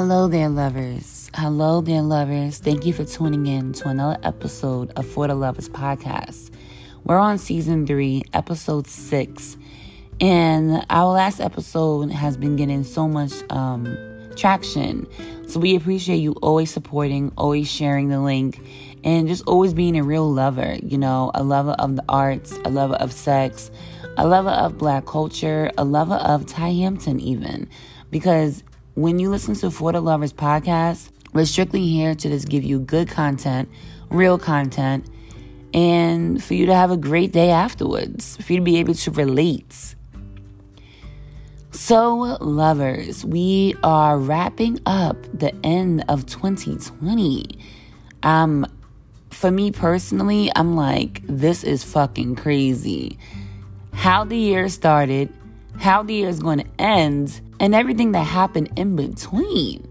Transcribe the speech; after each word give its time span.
Hello 0.00 0.28
there, 0.28 0.48
lovers. 0.48 1.28
Hello 1.34 1.80
there, 1.80 2.02
lovers. 2.02 2.58
Thank 2.58 2.86
you 2.86 2.92
for 2.92 3.04
tuning 3.04 3.48
in 3.48 3.72
to 3.72 3.88
another 3.88 4.16
episode 4.22 4.92
of 4.94 5.04
For 5.04 5.26
the 5.26 5.34
Lovers 5.34 5.68
podcast. 5.68 6.52
We're 7.02 7.18
on 7.18 7.36
season 7.36 7.84
three, 7.84 8.22
episode 8.32 8.86
six, 8.86 9.56
and 10.20 10.86
our 10.88 11.12
last 11.12 11.40
episode 11.40 12.12
has 12.12 12.36
been 12.36 12.54
getting 12.54 12.84
so 12.84 13.08
much 13.08 13.32
um, 13.50 13.98
traction. 14.36 15.04
So 15.48 15.58
we 15.58 15.74
appreciate 15.74 16.18
you 16.18 16.34
always 16.42 16.70
supporting, 16.70 17.32
always 17.36 17.68
sharing 17.68 18.06
the 18.08 18.20
link, 18.20 18.60
and 19.02 19.26
just 19.26 19.42
always 19.48 19.74
being 19.74 19.98
a 19.98 20.04
real 20.04 20.32
lover. 20.32 20.76
You 20.80 20.98
know, 20.98 21.32
a 21.34 21.42
lover 21.42 21.72
of 21.72 21.96
the 21.96 22.04
arts, 22.08 22.56
a 22.64 22.70
lover 22.70 22.94
of 22.94 23.12
sex, 23.12 23.72
a 24.16 24.28
lover 24.28 24.50
of 24.50 24.78
black 24.78 25.06
culture, 25.06 25.72
a 25.76 25.84
lover 25.84 26.14
of 26.14 26.46
Tiy 26.46 26.82
Hampton, 26.82 27.18
even. 27.18 27.68
Because 28.12 28.62
when 28.98 29.20
you 29.20 29.30
listen 29.30 29.54
to 29.54 29.70
For 29.70 29.92
the 29.92 30.00
Lovers 30.00 30.32
podcast, 30.32 31.10
we're 31.32 31.44
strictly 31.44 31.86
here 31.86 32.16
to 32.16 32.28
just 32.28 32.48
give 32.48 32.64
you 32.64 32.80
good 32.80 33.08
content, 33.08 33.68
real 34.10 34.38
content, 34.38 35.08
and 35.72 36.42
for 36.42 36.54
you 36.54 36.66
to 36.66 36.74
have 36.74 36.90
a 36.90 36.96
great 36.96 37.30
day 37.30 37.50
afterwards, 37.50 38.36
for 38.38 38.54
you 38.54 38.58
to 38.58 38.64
be 38.64 38.78
able 38.78 38.94
to 38.94 39.10
relate. 39.12 39.94
So, 41.70 42.38
lovers, 42.40 43.24
we 43.24 43.76
are 43.84 44.18
wrapping 44.18 44.80
up 44.84 45.16
the 45.32 45.54
end 45.62 46.04
of 46.08 46.26
2020. 46.26 47.56
Um, 48.24 48.66
for 49.30 49.52
me 49.52 49.70
personally, 49.70 50.50
I'm 50.56 50.74
like, 50.74 51.22
this 51.24 51.62
is 51.62 51.84
fucking 51.84 52.34
crazy. 52.34 53.16
How 53.92 54.24
the 54.24 54.36
year 54.36 54.68
started, 54.68 55.32
how 55.78 56.02
the 56.02 56.14
year 56.14 56.28
is 56.28 56.40
going 56.40 56.58
to 56.58 56.66
end, 56.80 57.40
and 57.60 57.74
everything 57.74 58.12
that 58.12 58.24
happened 58.24 58.70
in 58.76 58.96
between. 58.96 59.86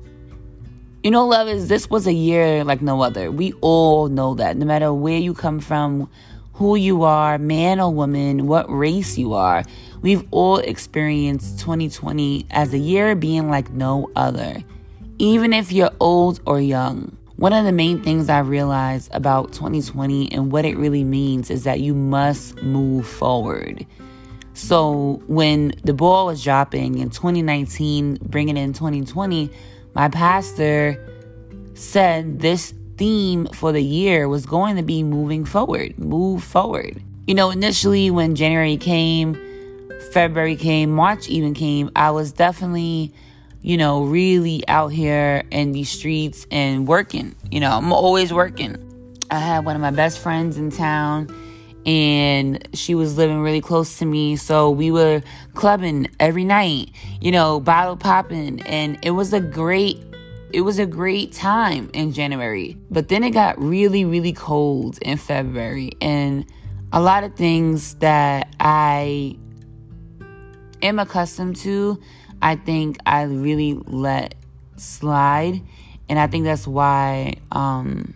You 1.03 1.11
know, 1.11 1.27
lovers, 1.27 1.67
this 1.67 1.89
was 1.89 2.07
a 2.07 2.13
year 2.13 2.63
like 2.63 2.81
no 2.81 3.01
other. 3.01 3.31
We 3.31 3.53
all 3.61 4.07
know 4.07 4.33
that. 4.35 4.57
No 4.57 4.65
matter 4.65 4.93
where 4.93 5.17
you 5.17 5.33
come 5.33 5.59
from, 5.59 6.09
who 6.53 6.75
you 6.75 7.03
are, 7.03 7.37
man 7.37 7.79
or 7.79 7.93
woman, 7.93 8.47
what 8.47 8.65
race 8.69 9.17
you 9.17 9.33
are, 9.33 9.63
we've 10.01 10.25
all 10.31 10.57
experienced 10.57 11.59
2020 11.59 12.47
as 12.49 12.73
a 12.73 12.77
year 12.77 13.15
being 13.15 13.49
like 13.49 13.69
no 13.71 14.09
other. 14.15 14.63
Even 15.19 15.53
if 15.53 15.71
you're 15.71 15.91
old 15.99 16.39
or 16.45 16.59
young. 16.59 17.15
One 17.37 17.53
of 17.53 17.65
the 17.65 17.71
main 17.71 18.01
things 18.01 18.29
I 18.29 18.39
realized 18.39 19.13
about 19.13 19.53
2020 19.53 20.31
and 20.31 20.51
what 20.51 20.65
it 20.65 20.75
really 20.75 21.03
means 21.03 21.51
is 21.51 21.65
that 21.65 21.79
you 21.79 21.93
must 21.93 22.63
move 22.63 23.07
forward. 23.07 23.85
So 24.57 25.21
when 25.27 25.75
the 25.83 25.93
ball 25.93 26.25
was 26.25 26.43
dropping 26.43 26.97
in 26.97 27.11
2019, 27.11 28.17
bringing 28.23 28.57
in 28.57 28.73
2020, 28.73 29.51
my 29.93 30.09
pastor 30.09 30.99
said 31.75 32.39
this 32.39 32.73
theme 32.97 33.45
for 33.53 33.71
the 33.71 33.83
year 33.83 34.27
was 34.27 34.47
going 34.47 34.75
to 34.77 34.81
be 34.81 35.03
moving 35.03 35.45
forward, 35.45 35.99
move 35.99 36.43
forward. 36.43 36.99
You 37.27 37.35
know, 37.35 37.51
initially 37.51 38.09
when 38.09 38.33
January 38.33 38.77
came, 38.77 39.35
February 40.11 40.55
came, 40.55 40.89
March 40.89 41.29
even 41.29 41.53
came, 41.53 41.91
I 41.95 42.09
was 42.09 42.31
definitely, 42.31 43.13
you 43.61 43.77
know, 43.77 44.05
really 44.05 44.67
out 44.67 44.87
here 44.87 45.43
in 45.51 45.71
these 45.71 45.89
streets 45.91 46.47
and 46.49 46.87
working. 46.87 47.35
You 47.51 47.59
know, 47.59 47.69
I'm 47.77 47.93
always 47.93 48.33
working. 48.33 48.75
I 49.29 49.37
had 49.37 49.65
one 49.65 49.75
of 49.75 49.83
my 49.83 49.91
best 49.91 50.17
friends 50.17 50.57
in 50.57 50.71
town 50.71 51.27
and 51.87 52.67
she 52.73 52.93
was 52.93 53.17
living 53.17 53.39
really 53.39 53.61
close 53.61 53.97
to 53.99 54.05
me. 54.05 54.35
So 54.35 54.69
we 54.69 54.91
were 54.91 55.23
clubbing 55.55 56.09
every 56.19 56.43
night, 56.43 56.91
you 57.21 57.31
know, 57.31 57.61
bottle 57.61 57.95
popping, 57.95 58.61
and 58.63 58.99
it 59.01 59.11
was 59.11 59.33
a 59.33 59.39
great 59.39 60.03
it 60.53 60.61
was 60.61 60.79
a 60.79 60.85
great 60.85 61.33
time 61.33 61.89
in 61.93 62.13
January. 62.13 62.77
But 62.89 63.09
then 63.09 63.23
it 63.23 63.31
got 63.31 63.59
really, 63.59 64.05
really 64.05 64.31
cold 64.33 64.99
in 65.01 65.17
February, 65.17 65.91
and 66.01 66.45
a 66.91 67.01
lot 67.01 67.23
of 67.23 67.35
things 67.35 67.95
that 67.95 68.53
I 68.59 69.37
am 70.81 70.99
accustomed 70.99 71.55
to, 71.57 71.99
I 72.41 72.55
think 72.55 72.97
I 73.05 73.23
really 73.23 73.73
let 73.85 74.35
slide, 74.75 75.61
and 76.09 76.19
I 76.19 76.27
think 76.27 76.43
that's 76.43 76.67
why 76.67 77.35
um, 77.51 78.13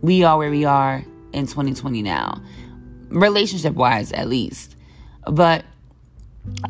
we 0.00 0.24
are 0.24 0.36
where 0.36 0.50
we 0.50 0.64
are 0.64 1.04
in 1.32 1.46
2020 1.46 2.02
now, 2.02 2.42
relationship 3.08 3.74
wise, 3.74 4.12
at 4.12 4.28
least. 4.28 4.76
But 5.26 5.64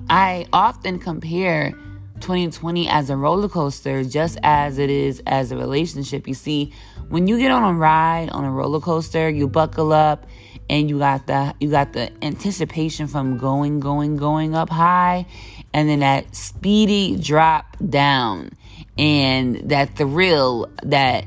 I 0.09 0.47
often 0.53 0.99
compare 0.99 1.73
2020 2.21 2.89
as 2.89 3.11
a 3.11 3.17
roller 3.17 3.49
coaster 3.49 4.05
just 4.05 4.39
as 4.43 4.79
it 4.79 4.91
is 4.91 5.23
as 5.27 5.53
a 5.53 5.57
relationship. 5.57 6.29
You 6.29 6.35
see, 6.35 6.73
when 7.09 7.27
you 7.27 7.39
get 7.39 7.51
on 7.51 7.63
a 7.63 7.77
ride 7.77 8.31
on 8.31 8.45
a 8.45 8.51
roller 8.51 8.81
coaster, 8.81 9.29
you 9.29 9.49
buckle 9.49 9.93
up 9.93 10.27
and 10.69 10.89
you 10.89 10.99
got 10.99 11.27
the 11.27 11.55
you 11.59 11.69
got 11.71 11.93
the 11.93 12.13
anticipation 12.25 13.09
from 13.09 13.37
going 13.37 13.81
going 13.81 14.17
going 14.17 14.55
up 14.55 14.71
high 14.71 15.27
and 15.75 15.89
then 15.89 15.99
that 15.99 16.35
speedy 16.35 17.17
drop 17.17 17.77
down 17.89 18.51
and 18.97 19.57
that 19.71 19.97
thrill 19.97 20.71
that 20.85 21.25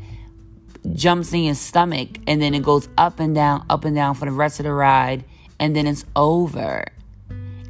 jumps 0.93 1.33
in 1.33 1.43
your 1.43 1.55
stomach 1.55 2.09
and 2.27 2.41
then 2.41 2.53
it 2.53 2.63
goes 2.63 2.89
up 2.97 3.19
and 3.19 3.33
down, 3.33 3.65
up 3.69 3.85
and 3.85 3.95
down 3.95 4.15
for 4.15 4.25
the 4.25 4.31
rest 4.31 4.59
of 4.59 4.65
the 4.65 4.73
ride, 4.73 5.23
and 5.59 5.75
then 5.75 5.87
it's 5.87 6.05
over. 6.15 6.85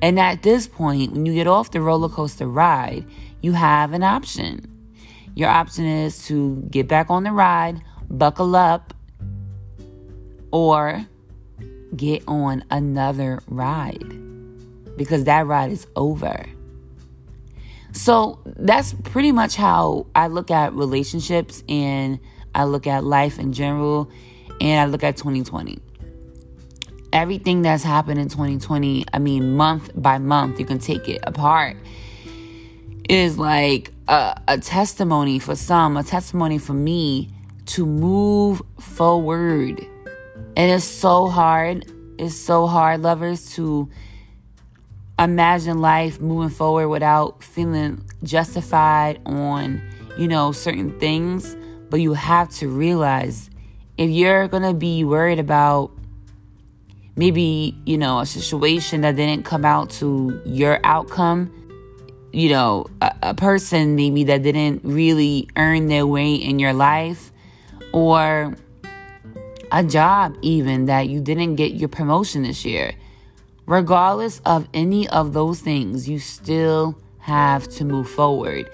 And 0.02 0.20
at 0.20 0.44
this 0.44 0.68
point, 0.68 1.14
when 1.14 1.26
you 1.26 1.34
get 1.34 1.48
off 1.48 1.72
the 1.72 1.80
roller 1.80 2.10
coaster 2.10 2.48
ride, 2.48 3.06
you 3.42 3.54
have 3.54 3.94
an 3.94 4.04
option. 4.04 4.70
Your 5.36 5.50
option 5.50 5.86
is 5.86 6.26
to 6.28 6.58
get 6.70 6.88
back 6.88 7.10
on 7.10 7.24
the 7.24 7.32
ride, 7.32 7.82
buckle 8.10 8.56
up, 8.56 8.94
or 10.52 11.06
get 11.96 12.24
on 12.28 12.64
another 12.70 13.42
ride 13.48 14.14
because 14.98 15.24
that 15.24 15.48
ride 15.48 15.72
is 15.72 15.88
over. 15.96 16.46
So 17.92 18.40
that's 18.46 18.94
pretty 19.04 19.32
much 19.32 19.56
how 19.56 20.08
I 20.16 20.28
look 20.28 20.52
at 20.52 20.74
relationships 20.74 21.64
and 21.70 22.20
I 22.56 22.66
look 22.66 22.88
at 22.88 23.04
life 23.04 23.40
in 23.40 23.54
general, 23.54 24.10
and 24.62 24.80
I 24.80 24.86
look 24.86 25.04
at 25.04 25.18
2020. 25.18 25.80
Everything 27.12 27.62
that's 27.62 27.84
happened 27.84 28.20
in 28.20 28.30
2020, 28.30 29.06
I 29.14 29.20
mean, 29.20 29.56
month 29.56 29.92
by 29.96 30.18
month, 30.18 30.60
you 30.60 30.66
can 30.66 30.80
take 30.80 31.08
it 31.08 31.22
apart, 31.24 31.78
is 33.08 33.38
like 33.38 33.92
a, 34.08 34.42
a 34.48 34.58
testimony 34.58 35.40
for 35.40 35.56
some, 35.56 35.98
a 35.98 36.04
testimony 36.04 36.58
for 36.58 36.74
me 36.74 37.30
to 37.66 37.86
move 37.86 38.62
forward. 38.80 39.86
And 40.56 40.72
it's 40.72 40.86
so 40.86 41.28
hard. 41.28 41.86
It's 42.18 42.36
so 42.36 42.68
hard, 42.68 43.02
lovers, 43.02 43.54
to 43.56 43.90
imagine 45.20 45.80
life 45.80 46.20
moving 46.20 46.50
forward 46.50 46.90
without 46.90 47.44
feeling 47.44 48.04
justified 48.24 49.20
on, 49.26 49.82
you 50.18 50.28
know, 50.28 50.52
certain 50.52 51.00
things. 51.00 51.56
But 51.94 52.02
you 52.02 52.16
have 52.16 52.50
to 52.56 52.70
realize 52.70 53.52
if 54.00 54.10
you're 54.10 54.48
going 54.48 54.64
to 54.64 54.74
be 54.74 55.04
worried 55.04 55.38
about 55.38 55.92
maybe, 57.16 57.78
you 57.86 58.00
know, 58.00 58.22
a 58.22 58.26
situation 58.26 59.02
that 59.02 59.16
didn't 59.16 59.46
come 59.46 59.64
out 59.64 59.92
to 60.02 60.42
your 60.44 60.80
outcome, 60.84 61.54
you 62.32 62.50
know, 62.50 62.88
a, 63.00 63.16
a, 63.22 63.34
person 63.36 63.96
maybe 63.96 64.24
that 64.24 64.42
didn't 64.42 64.82
really 64.84 65.48
earn 65.56 65.86
their 65.86 66.08
way 66.08 66.34
in 66.34 66.58
your 66.58 66.74
life, 66.74 67.32
or 67.92 68.56
a 69.72 69.84
job 69.84 70.36
even 70.42 70.88
that 70.88 71.10
you 71.10 71.22
didn't 71.22 71.58
get 71.58 71.74
your 71.74 71.90
promotion 71.90 72.42
this 72.42 72.66
year. 72.66 72.96
Regardless 73.68 74.42
of 74.48 74.68
any 74.74 75.08
of 75.10 75.34
those 75.34 75.62
things, 75.62 76.10
you 76.10 76.18
still 76.18 76.98
have 77.20 77.68
to 77.68 77.86
move 77.86 78.10
forward 78.10 78.68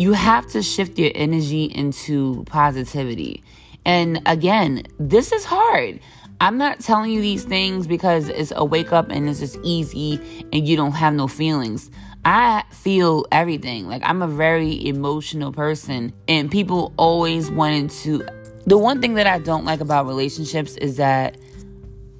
you 0.00 0.14
have 0.14 0.46
to 0.46 0.62
shift 0.62 0.98
your 0.98 1.10
energy 1.14 1.64
into 1.64 2.42
positivity. 2.46 3.44
And 3.84 4.22
again, 4.24 4.84
this 4.98 5.30
is 5.30 5.44
hard. 5.44 6.00
I'm 6.40 6.56
not 6.56 6.80
telling 6.80 7.10
you 7.10 7.20
these 7.20 7.44
things 7.44 7.86
because 7.86 8.30
it's 8.30 8.50
a 8.56 8.64
wake 8.64 8.94
up 8.94 9.10
and 9.10 9.28
it's 9.28 9.40
just 9.40 9.58
easy 9.62 10.18
and 10.54 10.66
you 10.66 10.74
don't 10.74 10.92
have 10.92 11.12
no 11.12 11.28
feelings. 11.28 11.90
I 12.24 12.64
feel 12.70 13.26
everything. 13.30 13.88
Like 13.88 14.00
I'm 14.02 14.22
a 14.22 14.26
very 14.26 14.86
emotional 14.86 15.52
person 15.52 16.14
and 16.26 16.50
people 16.50 16.94
always 16.96 17.50
wanted 17.50 17.90
to 17.90 18.26
the 18.64 18.78
one 18.78 19.02
thing 19.02 19.14
that 19.14 19.26
I 19.26 19.38
don't 19.38 19.66
like 19.66 19.80
about 19.80 20.06
relationships 20.06 20.78
is 20.78 20.96
that 20.96 21.36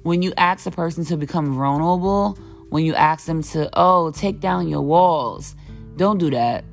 when 0.03 0.21
you 0.21 0.33
ask 0.37 0.67
a 0.67 0.71
person 0.71 1.03
to 1.05 1.17
become 1.17 1.55
vulnerable, 1.55 2.37
when 2.69 2.85
you 2.85 2.93
ask 2.93 3.25
them 3.25 3.41
to, 3.41 3.71
oh, 3.73 4.11
take 4.11 4.39
down 4.39 4.67
your 4.67 4.81
walls, 4.81 5.55
don't 5.97 6.19
do 6.19 6.29
that 6.29 6.63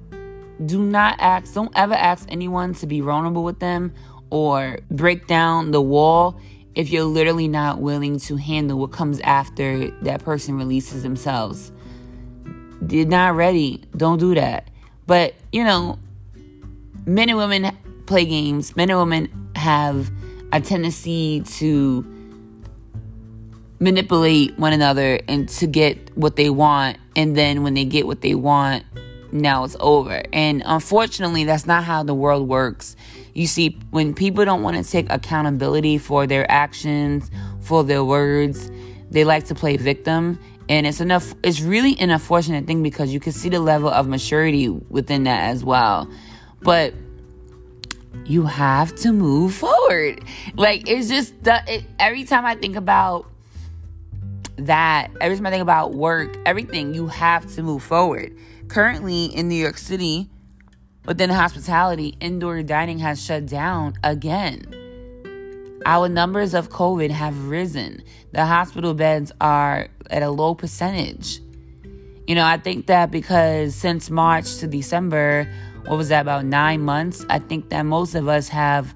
do 0.65 0.83
not 0.83 1.17
ask, 1.19 1.55
don't 1.55 1.73
ever 1.75 1.95
ask 1.95 2.27
anyone 2.31 2.75
to 2.75 2.87
be 2.87 3.01
vulnerable 3.01 3.45
with 3.45 3.61
them 3.61 3.95
or 4.31 4.79
break 4.91 5.27
down 5.27 5.71
the 5.71 5.81
wall 5.81 6.41
if 6.75 6.91
you're 6.91 7.05
literally 7.05 7.49
not 7.49 7.81
willing 7.81 8.19
to 8.21 8.37
handle 8.37 8.79
what 8.79 8.93
comes 8.93 9.21
after 9.21 9.91
that 10.03 10.23
person 10.23 10.57
releases 10.57 11.03
themselves. 11.03 11.73
You're 12.89 13.07
not 13.07 13.35
ready. 13.35 13.83
Don't 13.97 14.19
do 14.19 14.35
that. 14.35 14.69
But, 15.07 15.35
you 15.51 15.65
know, 15.65 15.99
men 17.07 17.29
and 17.29 17.39
women 17.39 17.77
play 18.07 18.27
games. 18.27 18.77
Men 18.77 18.91
and 18.91 18.99
women 18.99 19.51
have 19.57 20.11
a 20.53 20.61
tendency 20.61 21.41
to 21.41 22.07
manipulate 23.81 24.59
one 24.59 24.73
another 24.73 25.21
and 25.29 25.49
to 25.49 25.67
get 25.67 26.17
what 26.17 26.37
they 26.37 26.51
want. 26.51 26.99
And 27.17 27.37
then 27.37 27.63
when 27.63 27.75
they 27.75 27.85
get 27.85 28.07
what 28.07 28.21
they 28.21 28.35
want, 28.35 28.85
now 29.33 29.65
it's 29.65 29.77
over. 29.81 30.23
And 30.33 30.63
unfortunately, 30.65 31.45
that's 31.45 31.67
not 31.67 31.85
how 31.85 32.03
the 32.03 32.15
world 32.15 32.49
works. 32.49 32.97
You 33.35 33.47
see, 33.47 33.79
when 33.91 34.15
people 34.15 34.45
don't 34.45 34.63
want 34.63 34.77
to 34.83 34.91
take 34.91 35.11
accountability 35.11 35.99
for 35.99 36.27
their 36.27 36.51
actions, 36.51 37.31
for 37.61 37.85
their 37.85 38.05
words, 38.05 38.71
they 39.11 39.25
like 39.25 39.45
to 39.47 39.55
play 39.55 39.77
victim. 39.77 40.39
And 40.69 40.87
it's 40.87 41.01
enough 41.01 41.35
it's 41.43 41.61
really 41.61 41.99
an 41.99 42.11
unfortunate 42.11 42.67
thing 42.67 42.83
because 42.83 43.13
you 43.13 43.21
can 43.21 43.33
see 43.33 43.49
the 43.49 43.61
level 43.61 43.89
of 43.89 44.07
maturity 44.07 44.69
within 44.69 45.25
that 45.25 45.51
as 45.51 45.65
well. 45.65 46.11
But 46.61 46.95
you 48.27 48.45
have 48.45 48.95
to 48.97 49.13
move 49.13 49.55
forward. 49.55 50.23
Like 50.55 50.89
it's 50.89 51.09
just 51.09 51.43
the, 51.45 51.63
it, 51.67 51.85
every 51.99 52.25
time 52.25 52.45
I 52.45 52.55
think 52.55 52.77
about 52.77 53.27
that, 54.57 55.11
every 55.21 55.37
time 55.37 55.47
I 55.47 55.51
think 55.51 55.63
about 55.63 55.95
work, 55.95 56.37
everything, 56.45 56.95
you 56.95 57.07
have 57.07 57.53
to 57.55 57.63
move 57.63 57.83
forward. 57.83 58.37
Currently 58.69 59.27
in 59.27 59.49
New 59.49 59.55
York 59.55 59.79
City, 59.79 60.29
within 61.07 61.31
hospitality, 61.31 62.17
indoor 62.21 62.63
dining 62.63 62.99
has 62.99 63.23
shut 63.23 63.47
down 63.47 63.95
again. 64.05 64.75
Our 65.87 66.09
numbers 66.09 66.53
of 66.53 66.69
COVID 66.69 67.11
have 67.11 67.49
risen. 67.49 68.03
The 68.33 68.45
hospital 68.45 68.93
beds 68.93 69.33
are 69.41 69.89
at 70.11 70.23
a 70.23 70.31
low 70.31 70.55
percentage. 70.55 71.41
You 72.27 72.35
know, 72.35 72.45
I 72.45 72.59
think 72.59 72.87
that 72.89 73.11
because 73.11 73.75
since 73.75 74.11
March 74.11 74.59
to 74.59 74.67
December, 74.67 75.51
what 75.87 75.97
was 75.97 76.11
that, 76.11 76.21
about 76.21 76.45
nine 76.45 76.83
months? 76.83 77.25
I 77.31 77.39
think 77.39 77.71
that 77.71 77.85
most 77.85 78.15
of 78.15 78.29
us 78.29 78.49
have 78.49 78.95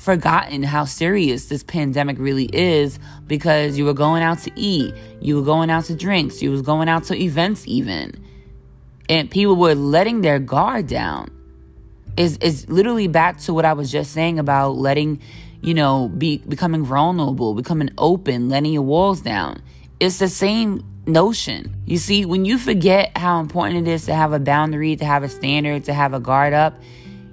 forgotten 0.00 0.62
how 0.62 0.86
serious 0.86 1.46
this 1.46 1.62
pandemic 1.62 2.18
really 2.18 2.46
is 2.46 2.98
because 3.26 3.76
you 3.76 3.84
were 3.84 3.92
going 3.92 4.22
out 4.22 4.38
to 4.38 4.50
eat, 4.56 4.94
you 5.20 5.36
were 5.36 5.42
going 5.42 5.68
out 5.68 5.84
to 5.84 5.94
drinks, 5.94 6.40
you 6.40 6.50
was 6.50 6.62
going 6.62 6.88
out 6.88 7.04
to 7.04 7.14
events 7.14 7.64
even. 7.66 8.18
And 9.10 9.30
people 9.30 9.56
were 9.56 9.74
letting 9.74 10.22
their 10.22 10.38
guard 10.38 10.86
down. 10.86 11.30
Is 12.16 12.38
is 12.38 12.68
literally 12.70 13.08
back 13.08 13.38
to 13.40 13.52
what 13.52 13.66
I 13.66 13.74
was 13.74 13.92
just 13.92 14.12
saying 14.12 14.38
about 14.38 14.78
letting, 14.78 15.20
you 15.60 15.74
know, 15.74 16.08
be 16.08 16.38
becoming 16.38 16.82
vulnerable, 16.82 17.54
becoming 17.54 17.90
open, 17.98 18.48
letting 18.48 18.72
your 18.72 18.82
walls 18.82 19.20
down. 19.20 19.60
It's 20.00 20.18
the 20.18 20.28
same 20.28 20.82
notion. 21.06 21.76
You 21.84 21.98
see, 21.98 22.24
when 22.24 22.46
you 22.46 22.56
forget 22.56 23.16
how 23.16 23.40
important 23.40 23.86
it 23.86 23.90
is 23.90 24.06
to 24.06 24.14
have 24.14 24.32
a 24.32 24.40
boundary, 24.40 24.96
to 24.96 25.04
have 25.04 25.22
a 25.22 25.28
standard, 25.28 25.84
to 25.84 25.92
have 25.92 26.14
a 26.14 26.20
guard 26.20 26.54
up, 26.54 26.80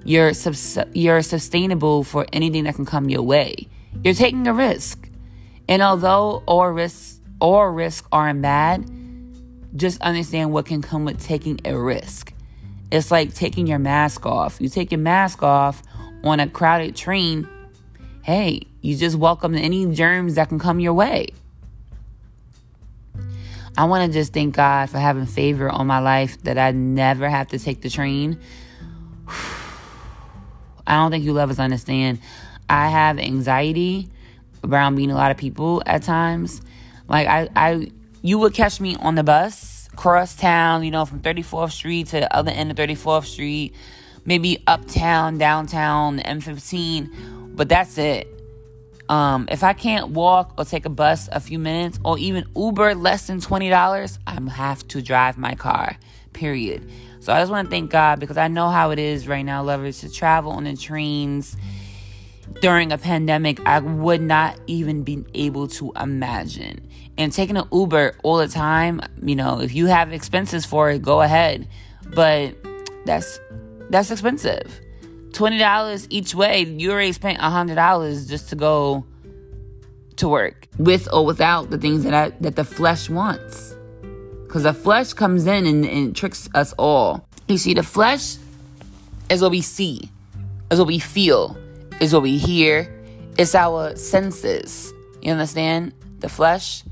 you're 0.08 0.32
subs- 0.32 0.78
you're 0.94 1.20
sustainable 1.20 2.02
for 2.02 2.24
anything 2.32 2.64
that 2.64 2.74
can 2.74 2.86
come 2.86 3.10
your 3.10 3.20
way. 3.20 3.68
You're 4.02 4.14
taking 4.14 4.46
a 4.46 4.54
risk. 4.54 5.06
And 5.68 5.82
although 5.82 6.42
all 6.46 6.68
risks 6.68 7.20
all 7.40 7.66
risks 7.66 8.08
aren't 8.10 8.40
bad, 8.40 8.90
just 9.76 10.00
understand 10.00 10.50
what 10.50 10.64
can 10.64 10.80
come 10.80 11.04
with 11.04 11.22
taking 11.22 11.60
a 11.66 11.78
risk. 11.78 12.32
It's 12.90 13.10
like 13.10 13.34
taking 13.34 13.66
your 13.66 13.78
mask 13.78 14.24
off. 14.24 14.60
You 14.60 14.70
take 14.70 14.90
your 14.90 14.98
mask 14.98 15.42
off 15.42 15.82
on 16.24 16.40
a 16.40 16.48
crowded 16.48 16.96
train, 16.96 17.46
hey, 18.22 18.62
you 18.80 18.96
just 18.96 19.16
welcome 19.16 19.54
any 19.54 19.84
germs 19.92 20.36
that 20.36 20.48
can 20.48 20.58
come 20.58 20.80
your 20.80 20.94
way. 20.94 21.28
I 23.76 23.84
want 23.84 24.10
to 24.10 24.18
just 24.18 24.32
thank 24.32 24.56
God 24.56 24.88
for 24.88 24.98
having 24.98 25.26
favor 25.26 25.68
on 25.68 25.86
my 25.86 26.00
life 26.00 26.42
that 26.42 26.56
I 26.56 26.70
never 26.72 27.28
have 27.28 27.48
to 27.48 27.58
take 27.58 27.82
the 27.82 27.90
train. 27.90 28.40
I 30.88 30.94
don't 30.94 31.10
think 31.12 31.24
you 31.24 31.32
lovers 31.32 31.60
understand. 31.60 32.18
I 32.68 32.88
have 32.88 33.18
anxiety 33.18 34.08
around 34.64 34.96
meeting 34.96 35.12
a 35.12 35.16
lot 35.16 35.30
of 35.30 35.36
people 35.36 35.82
at 35.86 36.02
times. 36.02 36.60
Like 37.08 37.28
I, 37.28 37.48
I, 37.54 37.92
you 38.22 38.38
would 38.38 38.54
catch 38.54 38.80
me 38.80 38.96
on 38.96 39.14
the 39.14 39.22
bus 39.22 39.78
cross 39.98 40.36
town, 40.36 40.84
you 40.84 40.92
know, 40.92 41.04
from 41.04 41.20
34th 41.20 41.72
Street 41.72 42.06
to 42.08 42.20
the 42.20 42.34
other 42.34 42.52
end 42.52 42.70
of 42.70 42.76
34th 42.76 43.24
Street, 43.24 43.74
maybe 44.24 44.62
uptown, 44.66 45.38
downtown, 45.38 46.20
M15, 46.20 47.56
but 47.56 47.68
that's 47.68 47.98
it. 47.98 48.28
Um, 49.08 49.48
if 49.50 49.64
I 49.64 49.72
can't 49.72 50.10
walk 50.10 50.54
or 50.56 50.64
take 50.64 50.84
a 50.84 50.90
bus 50.90 51.28
a 51.32 51.40
few 51.40 51.58
minutes 51.58 51.98
or 52.04 52.16
even 52.18 52.44
Uber 52.54 52.94
less 52.94 53.26
than 53.26 53.40
$20, 53.40 54.18
I 54.26 54.50
have 54.52 54.86
to 54.88 55.02
drive 55.02 55.36
my 55.36 55.54
car, 55.54 55.96
period. 56.32 56.88
So 57.20 57.32
I 57.32 57.40
just 57.40 57.50
want 57.50 57.66
to 57.66 57.70
thank 57.70 57.90
God 57.90 58.20
because 58.20 58.36
I 58.36 58.48
know 58.48 58.68
how 58.68 58.90
it 58.90 58.98
is 58.98 59.26
right 59.26 59.42
now, 59.42 59.62
lovers, 59.62 60.00
to 60.00 60.10
travel 60.10 60.52
on 60.52 60.64
the 60.64 60.76
trains 60.76 61.56
during 62.60 62.92
a 62.92 62.98
pandemic. 62.98 63.60
I 63.66 63.80
would 63.80 64.22
not 64.22 64.58
even 64.66 65.02
be 65.02 65.24
able 65.34 65.68
to 65.68 65.92
imagine. 66.00 66.88
And 67.16 67.32
taking 67.32 67.56
an 67.56 67.66
Uber 67.72 68.14
all 68.22 68.36
the 68.36 68.48
time, 68.48 69.00
you 69.22 69.34
know, 69.34 69.60
if 69.60 69.74
you 69.74 69.86
have 69.86 70.12
expenses 70.12 70.64
for 70.64 70.90
it, 70.90 71.02
go 71.02 71.20
ahead. 71.20 71.68
But 72.14 72.56
that's 73.04 73.40
that's 73.90 74.10
expensive. 74.10 74.80
Twenty 75.32 75.58
dollars 75.58 76.06
each 76.10 76.34
way. 76.34 76.62
You 76.62 76.92
already 76.92 77.12
spent 77.12 77.38
hundred 77.38 77.74
dollars 77.74 78.28
just 78.28 78.48
to 78.50 78.56
go 78.56 79.04
to 80.16 80.28
work 80.28 80.68
with 80.78 81.08
or 81.12 81.24
without 81.24 81.70
the 81.70 81.78
things 81.78 82.04
that 82.04 82.14
I, 82.14 82.30
that 82.40 82.56
the 82.56 82.64
flesh 82.64 83.08
wants. 83.08 83.67
Because 84.48 84.62
the 84.62 84.72
flesh 84.72 85.12
comes 85.12 85.46
in 85.46 85.66
and, 85.66 85.84
and 85.84 86.16
tricks 86.16 86.48
us 86.54 86.72
all. 86.78 87.28
You 87.48 87.58
see, 87.58 87.74
the 87.74 87.82
flesh 87.82 88.38
is 89.28 89.42
what 89.42 89.50
we 89.50 89.60
see, 89.60 90.10
is 90.70 90.78
what 90.78 90.88
we 90.88 90.98
feel, 90.98 91.54
is 92.00 92.14
what 92.14 92.22
we 92.22 92.38
hear. 92.38 92.90
It's 93.36 93.54
our 93.54 93.94
senses. 93.94 94.90
You 95.20 95.32
understand? 95.32 95.92
The 96.20 96.30
flesh. 96.30 96.82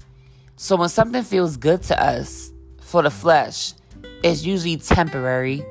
So 0.56 0.76
when 0.76 0.91
something 0.91 1.23
feels 1.23 1.56
good 1.56 1.82
to 1.85 1.99
us 1.99 2.53
for 2.82 3.03
the 3.03 3.11
flesh, 3.11 3.73
it's 4.23 4.44
usually 4.44 4.76
temporary. 4.76 5.64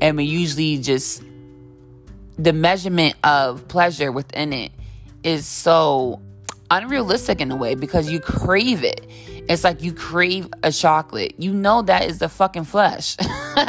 And 0.00 0.16
we 0.16 0.24
usually 0.24 0.78
just, 0.78 1.24
the 2.38 2.52
measurement 2.52 3.16
of 3.24 3.66
pleasure 3.66 4.12
within 4.12 4.52
it 4.52 4.70
is 5.24 5.44
so 5.44 6.20
unrealistic 6.70 7.40
in 7.40 7.50
a 7.50 7.56
way 7.56 7.74
because 7.74 8.08
you 8.08 8.20
crave 8.20 8.84
it. 8.84 9.04
It's 9.48 9.64
like 9.64 9.82
you 9.82 9.92
crave 9.92 10.48
a 10.62 10.72
chocolate. 10.72 11.34
You 11.38 11.52
know 11.52 11.82
that 11.82 12.04
is 12.04 12.18
the 12.18 12.28
fucking 12.28 12.64
flesh. 12.64 13.16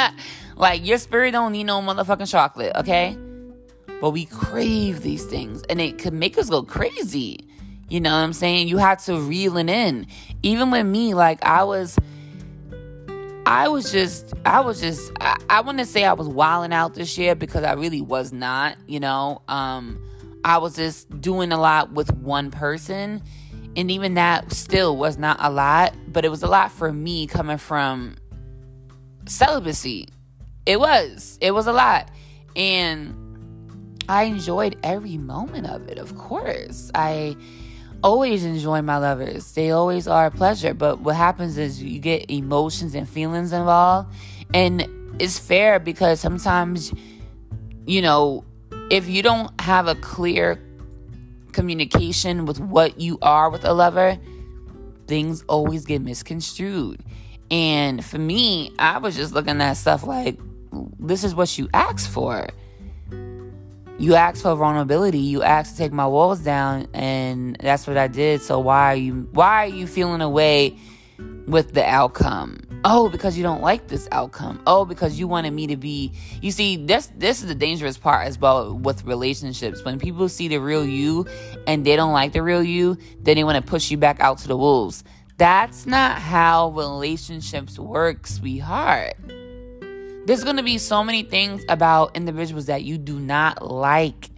like 0.56 0.86
your 0.86 0.98
spirit 0.98 1.32
don't 1.32 1.52
need 1.52 1.66
no 1.66 1.82
motherfucking 1.82 2.30
chocolate, 2.30 2.74
okay? 2.78 3.18
But 4.00 4.12
we 4.12 4.26
crave 4.26 5.02
these 5.02 5.26
things 5.26 5.64
and 5.70 5.82
it 5.82 5.98
could 5.98 6.14
make 6.14 6.38
us 6.38 6.50
go 6.50 6.64
crazy. 6.64 7.48
You 7.90 8.00
know 8.00 8.12
what 8.12 8.24
I'm 8.24 8.34
saying? 8.34 8.68
You 8.68 8.78
have 8.78 9.04
to 9.06 9.20
reel 9.20 9.58
it 9.58 9.70
in. 9.70 10.08
Even 10.44 10.72
with 10.72 10.86
me, 10.86 11.14
like 11.14 11.44
I 11.44 11.64
was 11.64 11.98
I 13.46 13.68
was 13.68 13.92
just 13.92 14.34
I 14.46 14.62
was 14.62 14.82
just 14.82 15.12
I, 15.20 15.38
I 15.50 15.62
wouldn't 15.62 15.88
say 15.88 16.04
I 16.04 16.14
was 16.14 16.28
wilding 16.28 16.74
out 16.74 16.96
this 16.96 17.18
year 17.18 17.36
because 17.36 17.64
I 17.64 17.74
really 17.74 18.02
was 18.02 18.32
not, 18.32 18.78
you 18.88 19.00
know. 19.00 19.42
Um 19.48 20.00
I 20.44 20.60
was 20.60 20.76
just 20.76 21.22
doing 21.22 21.52
a 21.52 21.60
lot 21.60 21.92
with 21.92 22.14
one 22.14 22.50
person 22.52 23.22
and 23.76 23.92
even 23.92 24.14
that 24.16 24.52
still 24.52 24.96
was 24.96 25.18
not 25.18 25.38
a 25.40 25.50
lot, 25.50 25.94
but 26.08 26.26
it 26.26 26.30
was 26.30 26.44
a 26.44 26.48
lot 26.48 26.72
for 26.72 26.92
me 26.92 27.28
coming 27.28 27.58
from 27.58 28.16
celibacy. 29.28 30.08
It 30.66 30.80
was. 30.80 31.38
It 31.42 31.52
was 31.52 31.68
a 31.68 31.74
lot. 31.74 32.10
And 32.56 33.14
I 34.08 34.24
enjoyed 34.24 34.78
every 34.84 35.18
moment 35.18 35.68
of 35.68 35.88
it, 35.90 35.98
of 35.98 36.16
course. 36.18 36.90
I 36.96 37.36
always 38.04 38.46
enjoy 38.46 38.82
my 38.82 38.98
lovers. 38.98 39.52
They 39.54 39.72
always 39.72 40.08
are 40.08 40.28
a 40.28 40.32
pleasure. 40.32 40.74
But 40.74 41.02
what 41.02 41.16
happens 41.16 41.58
is 41.58 41.84
you 41.84 42.00
get 42.00 42.30
emotions 42.30 42.96
and 42.96 43.08
feelings 43.10 43.52
involved. 43.52 44.14
And 44.54 44.88
it's 45.20 45.38
fair 45.38 45.80
because 45.80 46.20
sometimes, 46.20 46.94
you 47.86 48.02
know, 48.02 48.46
if 48.90 49.08
you 49.08 49.22
don't 49.22 49.60
have 49.60 49.88
a 49.88 49.96
clear 49.96 50.62
communication 51.56 52.46
with 52.46 52.60
what 52.60 53.00
you 53.00 53.18
are 53.24 53.50
with 53.50 53.66
a 53.66 53.74
lover, 53.74 54.20
things 55.08 55.44
always 55.48 55.86
get 55.86 56.02
misconstrued. 56.02 57.04
And 57.50 58.04
for 58.04 58.20
me, 58.20 58.72
I 58.78 59.00
was 59.00 59.16
just 59.16 59.34
looking 59.34 59.62
at 59.62 59.74
stuff 59.74 60.06
like, 60.06 60.38
this 61.00 61.24
is 61.24 61.34
what 61.34 61.58
you 61.58 61.70
asked 61.74 62.10
for. 62.10 62.50
You 63.98 64.16
asked 64.16 64.42
for 64.42 64.56
vulnerability. 64.56 65.20
You 65.20 65.42
asked 65.42 65.72
to 65.74 65.78
take 65.78 65.94
my 65.94 66.06
walls 66.06 66.40
down, 66.40 66.88
and 66.94 67.56
that's 67.62 67.88
what 67.88 67.98
I 67.98 68.08
did. 68.08 68.42
So 68.42 68.60
why 68.60 68.92
are 68.92 68.96
you 68.96 69.30
why 69.32 69.66
are 69.66 69.68
you 69.68 69.88
feeling 69.88 70.20
away 70.20 70.78
with 71.48 71.74
the 71.74 71.86
outcome? 71.86 72.60
Oh, 72.84 73.10
because 73.10 73.38
you 73.38 73.44
don't 73.44 73.62
like 73.62 73.88
this 73.88 74.08
outcome. 74.12 74.62
Oh, 74.68 74.86
because 74.86 75.20
you 75.20 75.28
wanted 75.28 75.52
me 75.52 75.68
to 75.68 75.78
be. 75.78 76.14
You 76.42 76.52
see, 76.52 76.78
this 76.78 77.12
this 77.16 77.42
is 77.42 77.48
the 77.48 77.56
dangerous 77.56 77.98
part 77.98 78.28
as 78.28 78.40
well 78.40 78.78
with 78.78 79.04
relationships. 79.06 79.84
When 79.84 80.00
people 80.00 80.30
see 80.30 80.48
the 80.48 80.58
real 80.58 80.86
you 80.86 81.26
and 81.68 81.86
they 81.86 81.96
don't 81.96 82.14
like 82.14 82.34
the 82.34 82.44
real 82.44 82.64
you, 82.64 82.98
then 83.22 83.36
they 83.36 83.44
want 83.44 83.64
to 83.64 83.70
push 83.70 83.90
you 83.90 83.98
back 83.98 84.20
out 84.20 84.40
to 84.40 84.48
the 84.48 84.58
wolves. 84.58 85.04
That's 85.38 85.86
not 85.86 86.20
how 86.20 86.70
relationships 86.70 87.78
work, 87.78 88.26
sweetheart. 88.26 89.16
There's 90.26 90.44
going 90.44 90.58
to 90.58 90.64
be 90.64 90.78
so 90.78 91.04
many 91.04 91.24
things 91.24 91.64
about 91.70 92.16
individuals 92.16 92.66
that 92.68 92.84
you 92.84 92.98
do 92.98 93.20
not 93.20 93.70
like. 93.70 94.30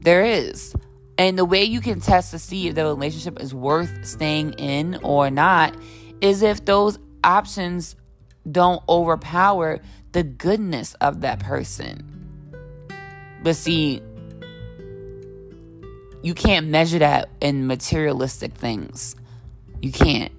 There 0.00 0.24
is. 0.24 0.74
And 1.18 1.38
the 1.38 1.44
way 1.44 1.64
you 1.64 1.80
can 1.80 2.00
test 2.00 2.30
to 2.32 2.38
see 2.38 2.68
if 2.68 2.74
the 2.74 2.84
relationship 2.84 3.40
is 3.40 3.54
worth 3.54 4.06
staying 4.06 4.52
in 4.54 5.00
or 5.02 5.30
not 5.30 5.74
is 6.20 6.42
if 6.42 6.64
those 6.64 6.98
options 7.22 7.96
don't 8.50 8.82
overpower 8.88 9.80
the 10.12 10.22
goodness 10.22 10.94
of 10.94 11.20
that 11.22 11.40
person. 11.40 12.02
But 13.42 13.56
see, 13.56 14.02
you 16.22 16.34
can't 16.34 16.68
measure 16.68 16.98
that 16.98 17.28
in 17.40 17.66
materialistic 17.66 18.54
things. 18.54 19.14
You 19.80 19.92
can't. 19.92 20.32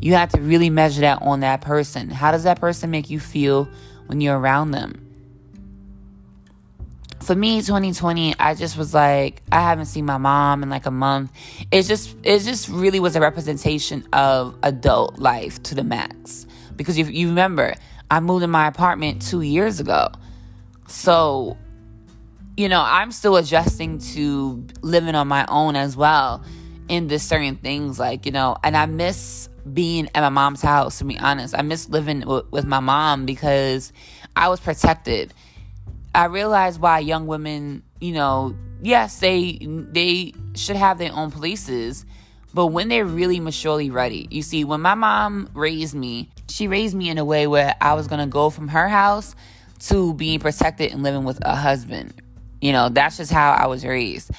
You 0.00 0.14
have 0.14 0.30
to 0.30 0.40
really 0.40 0.70
measure 0.70 1.02
that 1.02 1.22
on 1.22 1.40
that 1.40 1.60
person. 1.60 2.10
How 2.10 2.32
does 2.32 2.44
that 2.44 2.60
person 2.60 2.90
make 2.90 3.10
you 3.10 3.20
feel 3.20 3.68
when 4.06 4.20
you're 4.20 4.38
around 4.38 4.72
them? 4.72 5.01
For 7.22 7.36
me, 7.36 7.60
2020, 7.60 8.34
I 8.38 8.54
just 8.54 8.76
was 8.76 8.92
like, 8.92 9.42
I 9.52 9.60
haven't 9.60 9.86
seen 9.86 10.04
my 10.04 10.18
mom 10.18 10.64
in 10.64 10.70
like 10.70 10.86
a 10.86 10.90
month. 10.90 11.30
It 11.70 11.84
just, 11.84 12.16
it 12.24 12.40
just 12.40 12.68
really 12.68 12.98
was 12.98 13.14
a 13.14 13.20
representation 13.20 14.04
of 14.12 14.56
adult 14.64 15.20
life 15.20 15.62
to 15.64 15.76
the 15.76 15.84
max. 15.84 16.46
Because 16.74 16.98
if 16.98 17.10
you 17.10 17.28
remember, 17.28 17.74
I 18.10 18.18
moved 18.18 18.42
in 18.42 18.50
my 18.50 18.66
apartment 18.66 19.22
two 19.22 19.40
years 19.42 19.78
ago. 19.78 20.08
So, 20.88 21.56
you 22.56 22.68
know, 22.68 22.82
I'm 22.84 23.12
still 23.12 23.36
adjusting 23.36 23.98
to 24.14 24.66
living 24.82 25.14
on 25.14 25.28
my 25.28 25.46
own 25.48 25.76
as 25.76 25.96
well 25.96 26.44
into 26.88 27.20
certain 27.20 27.54
things. 27.54 28.00
Like, 28.00 28.26
you 28.26 28.32
know, 28.32 28.56
and 28.64 28.76
I 28.76 28.86
miss 28.86 29.48
being 29.72 30.08
at 30.14 30.22
my 30.22 30.28
mom's 30.28 30.60
house, 30.60 30.98
to 30.98 31.04
be 31.04 31.18
honest. 31.18 31.54
I 31.56 31.62
miss 31.62 31.88
living 31.88 32.20
w- 32.20 32.46
with 32.50 32.64
my 32.64 32.80
mom 32.80 33.26
because 33.26 33.92
I 34.34 34.48
was 34.48 34.58
protected. 34.58 35.32
I 36.14 36.26
realized 36.26 36.80
why 36.80 36.98
young 36.98 37.26
women, 37.26 37.82
you 38.00 38.12
know, 38.12 38.54
yes, 38.82 39.20
they 39.20 39.58
they 39.62 40.34
should 40.54 40.76
have 40.76 40.98
their 40.98 41.12
own 41.12 41.30
places, 41.30 42.04
but 42.52 42.66
when 42.66 42.88
they're 42.88 43.06
really 43.06 43.40
maturely 43.40 43.90
ready. 43.90 44.28
You 44.30 44.42
see, 44.42 44.64
when 44.64 44.80
my 44.80 44.94
mom 44.94 45.48
raised 45.54 45.94
me, 45.94 46.30
she 46.48 46.68
raised 46.68 46.94
me 46.94 47.08
in 47.08 47.18
a 47.18 47.24
way 47.24 47.46
where 47.46 47.74
I 47.80 47.94
was 47.94 48.08
gonna 48.08 48.26
go 48.26 48.50
from 48.50 48.68
her 48.68 48.88
house 48.88 49.34
to 49.86 50.14
being 50.14 50.38
protected 50.38 50.92
and 50.92 51.02
living 51.02 51.24
with 51.24 51.44
a 51.44 51.56
husband. 51.56 52.14
You 52.60 52.72
know, 52.72 52.88
that's 52.88 53.16
just 53.16 53.32
how 53.32 53.52
I 53.52 53.66
was 53.66 53.84
raised. 53.84 54.30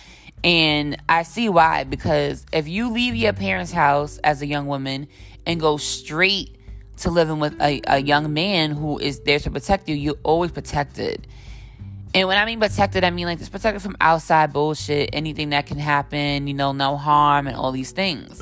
And 0.44 0.98
I 1.08 1.24
see 1.24 1.50
why, 1.50 1.86
because 1.86 2.46
if 2.51 2.68
you 2.68 2.89
leave 2.89 3.15
your 3.15 3.34
parents' 3.34 3.72
house 3.72 4.18
as 4.20 4.42
a 4.42 4.46
young 4.46 4.68
woman 4.68 5.08
and 5.46 5.60
go 5.60 5.77
straight 5.77 6.58
to 6.98 7.10
living 7.10 7.39
with 7.39 7.60
a, 7.62 7.82
a 7.88 8.00
young 8.00 8.34
man 8.34 8.72
who 8.72 9.00
is 9.00 9.22
there 9.22 9.39
to 9.39 9.51
protect 9.51 9.89
you, 9.89 9.96
you're 9.96 10.15
always 10.24 10.51
protected. 10.51 11.27
And 12.15 12.27
when 12.27 12.38
I 12.38 12.46
mean 12.46 12.60
protected, 12.60 13.03
I 13.03 13.10
mean 13.10 13.25
like 13.25 13.39
this 13.39 13.50
protected 13.50 13.82
from 13.82 13.98
outside 14.00 14.53
bullshit, 14.53 15.10
anything 15.13 15.50
that 15.50 15.65
can 15.65 15.79
happen, 15.79 16.48
you 16.48 16.53
know, 16.53 16.72
no 16.72 16.96
harm 16.96 17.48
and 17.48 17.55
all 17.55 17.72
these 17.72 17.91
things. 17.91 18.41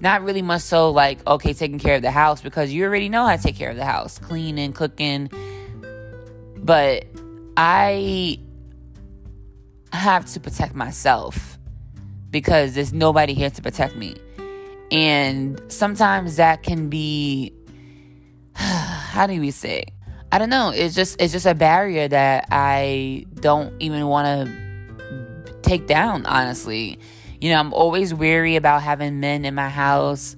Not 0.00 0.22
really 0.22 0.42
much 0.42 0.62
so 0.62 0.90
like, 0.90 1.24
okay, 1.26 1.52
taking 1.52 1.78
care 1.78 1.96
of 1.96 2.02
the 2.02 2.10
house 2.10 2.40
because 2.40 2.72
you 2.72 2.84
already 2.84 3.08
know 3.08 3.26
how 3.26 3.36
to 3.36 3.42
take 3.42 3.54
care 3.54 3.70
of 3.70 3.76
the 3.76 3.84
house, 3.84 4.18
cleaning, 4.18 4.72
cooking. 4.72 5.30
But 6.56 7.06
I 7.56 8.40
have 9.92 10.24
to 10.32 10.40
protect 10.40 10.74
myself 10.74 11.58
because 12.30 12.74
there's 12.74 12.94
nobody 12.94 13.34
here 13.34 13.50
to 13.50 13.62
protect 13.62 13.94
me. 13.94 14.16
And 14.90 15.60
sometimes 15.68 16.36
that 16.36 16.62
can 16.62 16.88
be 16.88 17.52
how 18.54 19.26
do 19.26 19.38
we 19.38 19.50
say? 19.50 19.84
I 20.32 20.38
don't 20.38 20.48
know. 20.48 20.70
It's 20.70 20.94
just 20.94 21.20
it's 21.20 21.30
just 21.32 21.44
a 21.44 21.54
barrier 21.54 22.08
that 22.08 22.48
I 22.50 23.26
don't 23.34 23.74
even 23.80 24.06
want 24.06 24.48
to 24.48 25.52
take 25.60 25.86
down, 25.86 26.24
honestly. 26.24 26.98
You 27.42 27.50
know, 27.50 27.60
I'm 27.60 27.74
always 27.74 28.14
weary 28.14 28.56
about 28.56 28.82
having 28.82 29.20
men 29.20 29.44
in 29.44 29.54
my 29.54 29.68
house. 29.68 30.34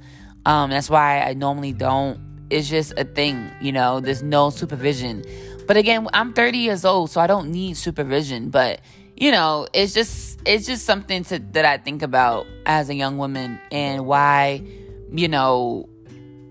Um, 0.47 0.71
that's 0.71 0.91
why 0.91 1.21
I 1.21 1.35
normally 1.35 1.73
don't. 1.73 2.19
It's 2.51 2.69
just 2.69 2.93
a 2.99 3.05
thing, 3.05 3.49
you 3.61 3.71
know, 3.71 4.01
there's 4.01 4.23
no 4.23 4.51
supervision. 4.51 5.25
But 5.67 5.77
again, 5.77 6.09
I'm 6.13 6.33
30 6.33 6.59
years 6.59 6.85
old, 6.85 7.11
so 7.11 7.21
I 7.21 7.29
don't 7.29 7.53
need 7.53 7.77
supervision. 7.77 8.51
But 8.51 8.81
you 9.17 9.31
know, 9.31 9.69
it's 9.73 9.95
just 9.95 10.41
it's 10.45 10.67
just 10.67 10.85
something 10.85 11.23
to 11.25 11.39
that 11.53 11.65
I 11.65 11.79
think 11.79 12.03
about 12.03 12.47
as 12.67 12.91
a 12.91 12.95
young 12.95 13.17
woman 13.17 13.61
and 13.71 14.07
why, 14.07 14.61
you 15.13 15.29
know, 15.29 15.89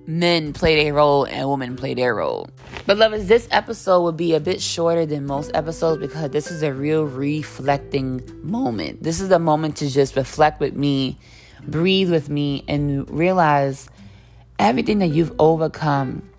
men 0.05 0.53
play 0.53 0.83
their 0.83 0.93
role 0.93 1.25
and 1.25 1.49
women 1.49 1.75
play 1.75 1.93
their 1.93 2.15
role. 2.15 2.49
But 2.85 2.97
lovers, 2.97 3.27
this 3.27 3.47
episode 3.51 4.01
will 4.01 4.11
be 4.11 4.35
a 4.35 4.39
bit 4.39 4.61
shorter 4.61 5.05
than 5.05 5.25
most 5.25 5.51
episodes 5.53 6.01
because 6.01 6.31
this 6.31 6.51
is 6.51 6.63
a 6.63 6.73
real 6.73 7.03
reflecting 7.03 8.21
moment. 8.43 9.03
This 9.03 9.21
is 9.21 9.31
a 9.31 9.39
moment 9.39 9.77
to 9.77 9.89
just 9.89 10.15
reflect 10.15 10.59
with 10.59 10.75
me, 10.75 11.17
breathe 11.65 12.11
with 12.11 12.29
me, 12.29 12.65
and 12.67 13.09
realize 13.09 13.87
everything 14.59 14.99
that 14.99 15.07
you've 15.07 15.33
overcome 15.39 16.29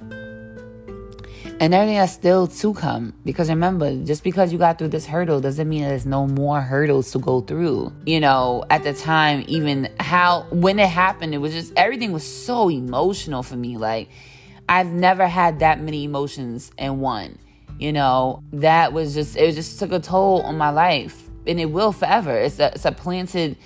and 1.61 1.73
everything 1.73 1.97
that's 1.97 2.13
still 2.13 2.47
to 2.47 2.75
come. 2.75 3.15
Because 3.25 3.49
remember, 3.49 3.97
just 4.05 4.25
because 4.25 4.53
you 4.53 4.59
got 4.59 4.79
through 4.79 4.89
this 4.89 5.07
hurdle 5.07 5.41
doesn't 5.41 5.69
mean 5.69 5.83
there's 5.83 6.07
no 6.07 6.27
more 6.27 6.61
hurdles 6.61 7.13
to 7.13 7.19
go 7.19 7.41
through. 7.41 7.93
You 8.07 8.21
know, 8.21 8.65
at 8.71 8.85
the 8.85 8.93
time, 8.93 9.45
even 9.47 9.89
how, 10.01 10.47
when 10.51 10.79
it 10.79 10.89
happened, 10.89 11.35
it 11.35 11.39
was 11.39 11.53
just, 11.53 11.73
everything 11.77 12.13
was 12.13 12.25
so 12.25 12.69
emotional 12.69 13.43
for 13.43 13.57
me. 13.57 13.77
Like, 13.77 14.09
I've 14.69 14.89
never 14.89 15.27
had 15.27 15.61
that 15.61 15.81
many 15.81 16.05
emotions 16.05 16.73
in 16.79 17.01
one. 17.01 17.39
You 17.79 17.93
know, 17.93 18.43
that 18.53 18.93
was 18.93 19.15
just, 19.15 19.37
it 19.37 19.55
just 19.55 19.79
took 19.79 19.93
a 19.93 20.01
toll 20.01 20.43
on 20.43 20.57
my 20.57 20.71
life. 20.71 21.29
And 21.47 21.61
it 21.61 21.67
will 21.67 21.93
forever. 21.93 22.37
It's 22.37 22.59
a, 22.59 22.73
it's 22.73 22.85
a 22.85 22.93
planted, 22.93 23.57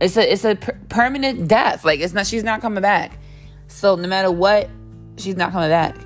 it's 0.00 0.16
a, 0.16 0.32
it's 0.32 0.44
a 0.44 0.54
per- 0.54 0.78
permanent 0.88 1.48
death. 1.48 1.84
Like, 1.84 2.00
it's 2.00 2.12
not, 2.12 2.26
she's 2.26 2.44
not 2.44 2.60
coming 2.60 2.82
back. 2.82 3.18
So 3.66 3.96
no 3.96 4.06
matter 4.06 4.30
what, 4.30 4.70
she's 5.16 5.36
not 5.36 5.50
coming 5.52 5.70
back. 5.70 5.96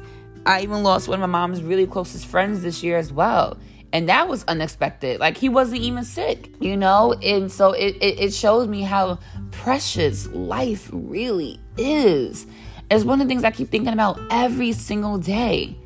I 0.51 0.63
even 0.63 0.83
lost 0.83 1.07
one 1.07 1.23
of 1.23 1.31
my 1.31 1.39
mom's 1.39 1.63
really 1.63 1.87
closest 1.87 2.27
friends 2.27 2.63
this 2.63 2.83
year 2.83 2.97
as 2.99 3.13
well. 3.13 3.57
And 3.93 4.09
that 4.09 4.27
was 4.27 4.43
unexpected. 4.49 5.21
Like 5.21 5.37
he 5.37 5.49
wasn't 5.49 5.83
even 5.83 6.03
sick, 6.03 6.51
you 6.59 6.77
know? 6.77 7.13
And 7.23 7.53
so 7.53 7.71
it, 7.71 7.95
it, 8.01 8.19
it 8.19 8.35
shows 8.35 8.67
me 8.67 8.83
how 8.83 9.21
precious 9.53 10.27
life 10.29 10.91
really 10.93 11.61
is. 11.77 12.49
It's 12.91 13.05
one 13.05 13.21
of 13.21 13.29
the 13.29 13.33
things 13.33 13.45
I 13.45 13.53
keep 13.53 13.69
thinking 13.69 13.93
about 13.93 14.19
every 14.33 14.73
single 14.73 15.19
day. 15.19 15.77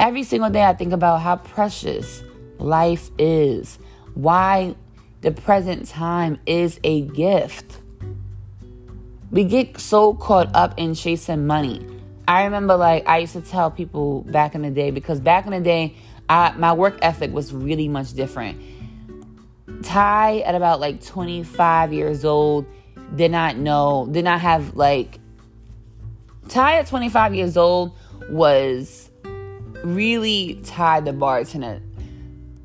Every 0.00 0.24
single 0.24 0.50
day, 0.50 0.64
I 0.64 0.74
think 0.74 0.92
about 0.92 1.20
how 1.20 1.36
precious 1.36 2.24
life 2.58 3.08
is, 3.18 3.78
why 4.14 4.74
the 5.20 5.30
present 5.30 5.86
time 5.86 6.40
is 6.44 6.80
a 6.82 7.02
gift. 7.02 7.78
We 9.30 9.44
get 9.44 9.78
so 9.78 10.14
caught 10.14 10.50
up 10.56 10.74
in 10.76 10.94
chasing 10.94 11.46
money 11.46 11.93
I 12.26 12.44
remember 12.44 12.76
like 12.76 13.06
I 13.06 13.18
used 13.18 13.34
to 13.34 13.42
tell 13.42 13.70
people 13.70 14.22
back 14.22 14.54
in 14.54 14.62
the 14.62 14.70
day 14.70 14.90
because 14.90 15.20
back 15.20 15.46
in 15.46 15.52
the 15.52 15.60
day, 15.60 15.94
I, 16.28 16.52
my 16.56 16.72
work 16.72 16.98
ethic 17.02 17.32
was 17.32 17.52
really 17.52 17.88
much 17.88 18.14
different. 18.14 18.60
Tiy 19.82 20.46
at 20.46 20.54
about 20.54 20.80
like 20.80 21.04
25 21.04 21.92
years 21.92 22.24
old 22.24 22.66
did 23.14 23.30
not 23.30 23.56
know, 23.56 24.08
did 24.10 24.24
not 24.24 24.40
have 24.40 24.74
like 24.74 25.18
Tiy 26.46 26.80
at 26.80 26.86
25 26.86 27.34
years 27.34 27.56
old 27.56 27.92
was 28.30 29.10
really 29.82 30.60
Tiy 30.62 31.04
the 31.04 31.12
bartender. 31.12 31.82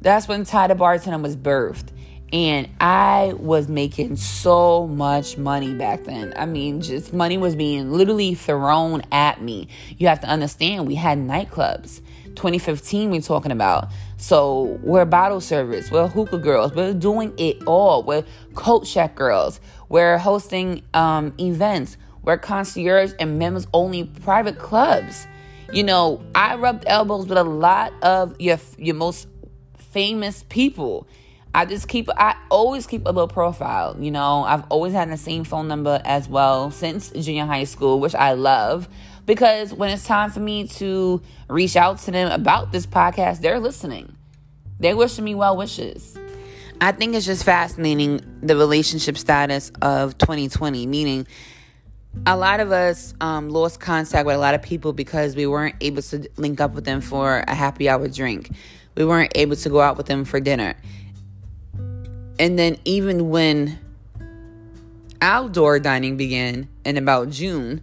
That's 0.01 0.27
when 0.29 0.45
Tiy 0.45 0.69
the 0.69 0.75
bartender 0.75 1.17
was 1.21 1.35
birthed. 1.35 1.89
And 2.31 2.69
I 2.79 3.33
was 3.37 3.67
making 3.67 4.17
so 4.17 4.85
much 4.87 5.37
money 5.37 5.73
back 5.73 6.03
then. 6.03 6.33
I 6.35 6.45
mean, 6.45 6.81
just 6.81 7.11
money 7.11 7.37
was 7.37 7.55
being 7.55 7.91
literally 7.91 8.35
thrown 8.35 9.01
at 9.11 9.41
me. 9.41 9.67
You 9.97 10.07
have 10.07 10.19
to 10.21 10.27
understand, 10.27 10.87
we 10.87 10.95
had 10.95 11.17
nightclubs. 11.17 12.01
2015, 12.35 13.09
we're 13.09 13.21
talking 13.21 13.51
about. 13.51 13.89
So 14.17 14.79
we're 14.83 15.05
bottle 15.05 15.41
service, 15.41 15.91
we're 15.91 16.07
hookah 16.07 16.37
girls, 16.37 16.73
we're 16.73 16.93
doing 16.93 17.33
it 17.37 17.63
all. 17.65 18.03
We're 18.03 18.23
coat 18.53 18.85
check 18.85 19.15
girls, 19.15 19.59
we're 19.89 20.17
hosting 20.17 20.83
um, 20.93 21.33
events, 21.39 21.97
we're 22.21 22.37
concierge 22.37 23.13
and 23.19 23.39
members 23.39 23.67
only 23.73 24.05
private 24.05 24.59
clubs. 24.59 25.27
You 25.71 25.83
know, 25.83 26.21
I 26.35 26.55
rubbed 26.55 26.83
elbows 26.87 27.27
with 27.27 27.37
a 27.37 27.43
lot 27.43 27.93
of 28.01 28.39
your 28.39 28.59
your 28.77 28.95
most 28.95 29.27
famous 29.77 30.43
people 30.49 31.07
I 31.53 31.65
just 31.65 31.87
keep 31.87 32.09
I 32.15 32.35
always 32.49 32.85
keep 32.85 33.05
a 33.05 33.09
little 33.09 33.27
profile, 33.27 33.95
you 33.99 34.11
know. 34.11 34.43
I've 34.43 34.63
always 34.69 34.93
had 34.93 35.09
the 35.09 35.17
same 35.17 35.43
phone 35.43 35.67
number 35.67 36.01
as 36.05 36.29
well 36.29 36.69
since 36.71 37.09
junior 37.09 37.45
high 37.45 37.63
school, 37.63 37.99
which 37.99 38.15
I 38.15 38.33
love 38.33 38.87
because 39.25 39.73
when 39.73 39.91
it's 39.91 40.05
time 40.05 40.31
for 40.31 40.39
me 40.39 40.67
to 40.67 41.21
reach 41.47 41.75
out 41.75 41.99
to 41.99 42.11
them 42.11 42.31
about 42.31 42.71
this 42.71 42.85
podcast, 42.85 43.41
they're 43.41 43.59
listening. 43.59 44.15
They're 44.79 44.95
wishing 44.97 45.25
me 45.25 45.35
well 45.35 45.57
wishes. 45.57 46.17
I 46.81 46.93
think 46.93 47.13
it's 47.13 47.25
just 47.25 47.43
fascinating 47.43 48.21
the 48.41 48.55
relationship 48.55 49.17
status 49.17 49.71
of 49.81 50.17
2020, 50.17 50.87
meaning 50.87 51.27
a 52.25 52.37
lot 52.37 52.59
of 52.59 52.71
us 52.71 53.13
um, 53.21 53.49
lost 53.49 53.79
contact 53.79 54.25
with 54.25 54.35
a 54.35 54.39
lot 54.39 54.55
of 54.55 54.61
people 54.61 54.93
because 54.93 55.35
we 55.35 55.45
weren't 55.45 55.75
able 55.81 56.01
to 56.01 56.27
link 56.37 56.61
up 56.61 56.73
with 56.73 56.85
them 56.85 57.01
for 57.01 57.43
a 57.47 57.53
happy 57.53 57.89
hour 57.89 58.07
drink. 58.07 58.49
We 58.95 59.05
weren't 59.05 59.33
able 59.35 59.57
to 59.57 59.69
go 59.69 59.81
out 59.81 59.97
with 59.97 60.05
them 60.05 60.25
for 60.25 60.39
dinner. 60.39 60.75
And 62.39 62.57
then, 62.57 62.77
even 62.85 63.29
when 63.29 63.77
outdoor 65.21 65.79
dining 65.79 66.15
began 66.17 66.69
in 66.85 66.97
about 66.97 67.29
June, 67.29 67.81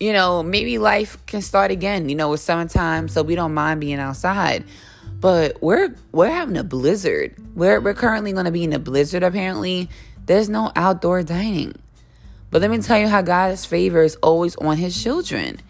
you 0.00 0.14
know, 0.14 0.42
maybe 0.42 0.78
life 0.78 1.18
can 1.26 1.42
start 1.42 1.70
again. 1.70 2.08
You 2.08 2.16
know, 2.16 2.32
it's 2.32 2.42
summertime, 2.42 3.08
so 3.08 3.22
we 3.22 3.34
don't 3.34 3.52
mind 3.52 3.80
being 3.80 3.98
outside. 3.98 4.64
But 5.20 5.62
we're 5.62 5.94
we're 6.12 6.30
having 6.30 6.56
a 6.56 6.64
blizzard. 6.64 7.36
We're 7.54 7.80
we're 7.80 7.94
currently 7.94 8.32
going 8.32 8.46
to 8.46 8.50
be 8.50 8.64
in 8.64 8.72
a 8.72 8.78
blizzard. 8.78 9.22
Apparently, 9.22 9.90
there's 10.24 10.48
no 10.48 10.72
outdoor 10.74 11.22
dining. 11.22 11.74
But 12.50 12.62
let 12.62 12.70
me 12.70 12.78
tell 12.78 12.98
you 12.98 13.06
how 13.06 13.22
God's 13.22 13.64
favor 13.66 14.02
is 14.02 14.16
always 14.16 14.56
on 14.56 14.78
His 14.78 15.00
children. 15.00 15.60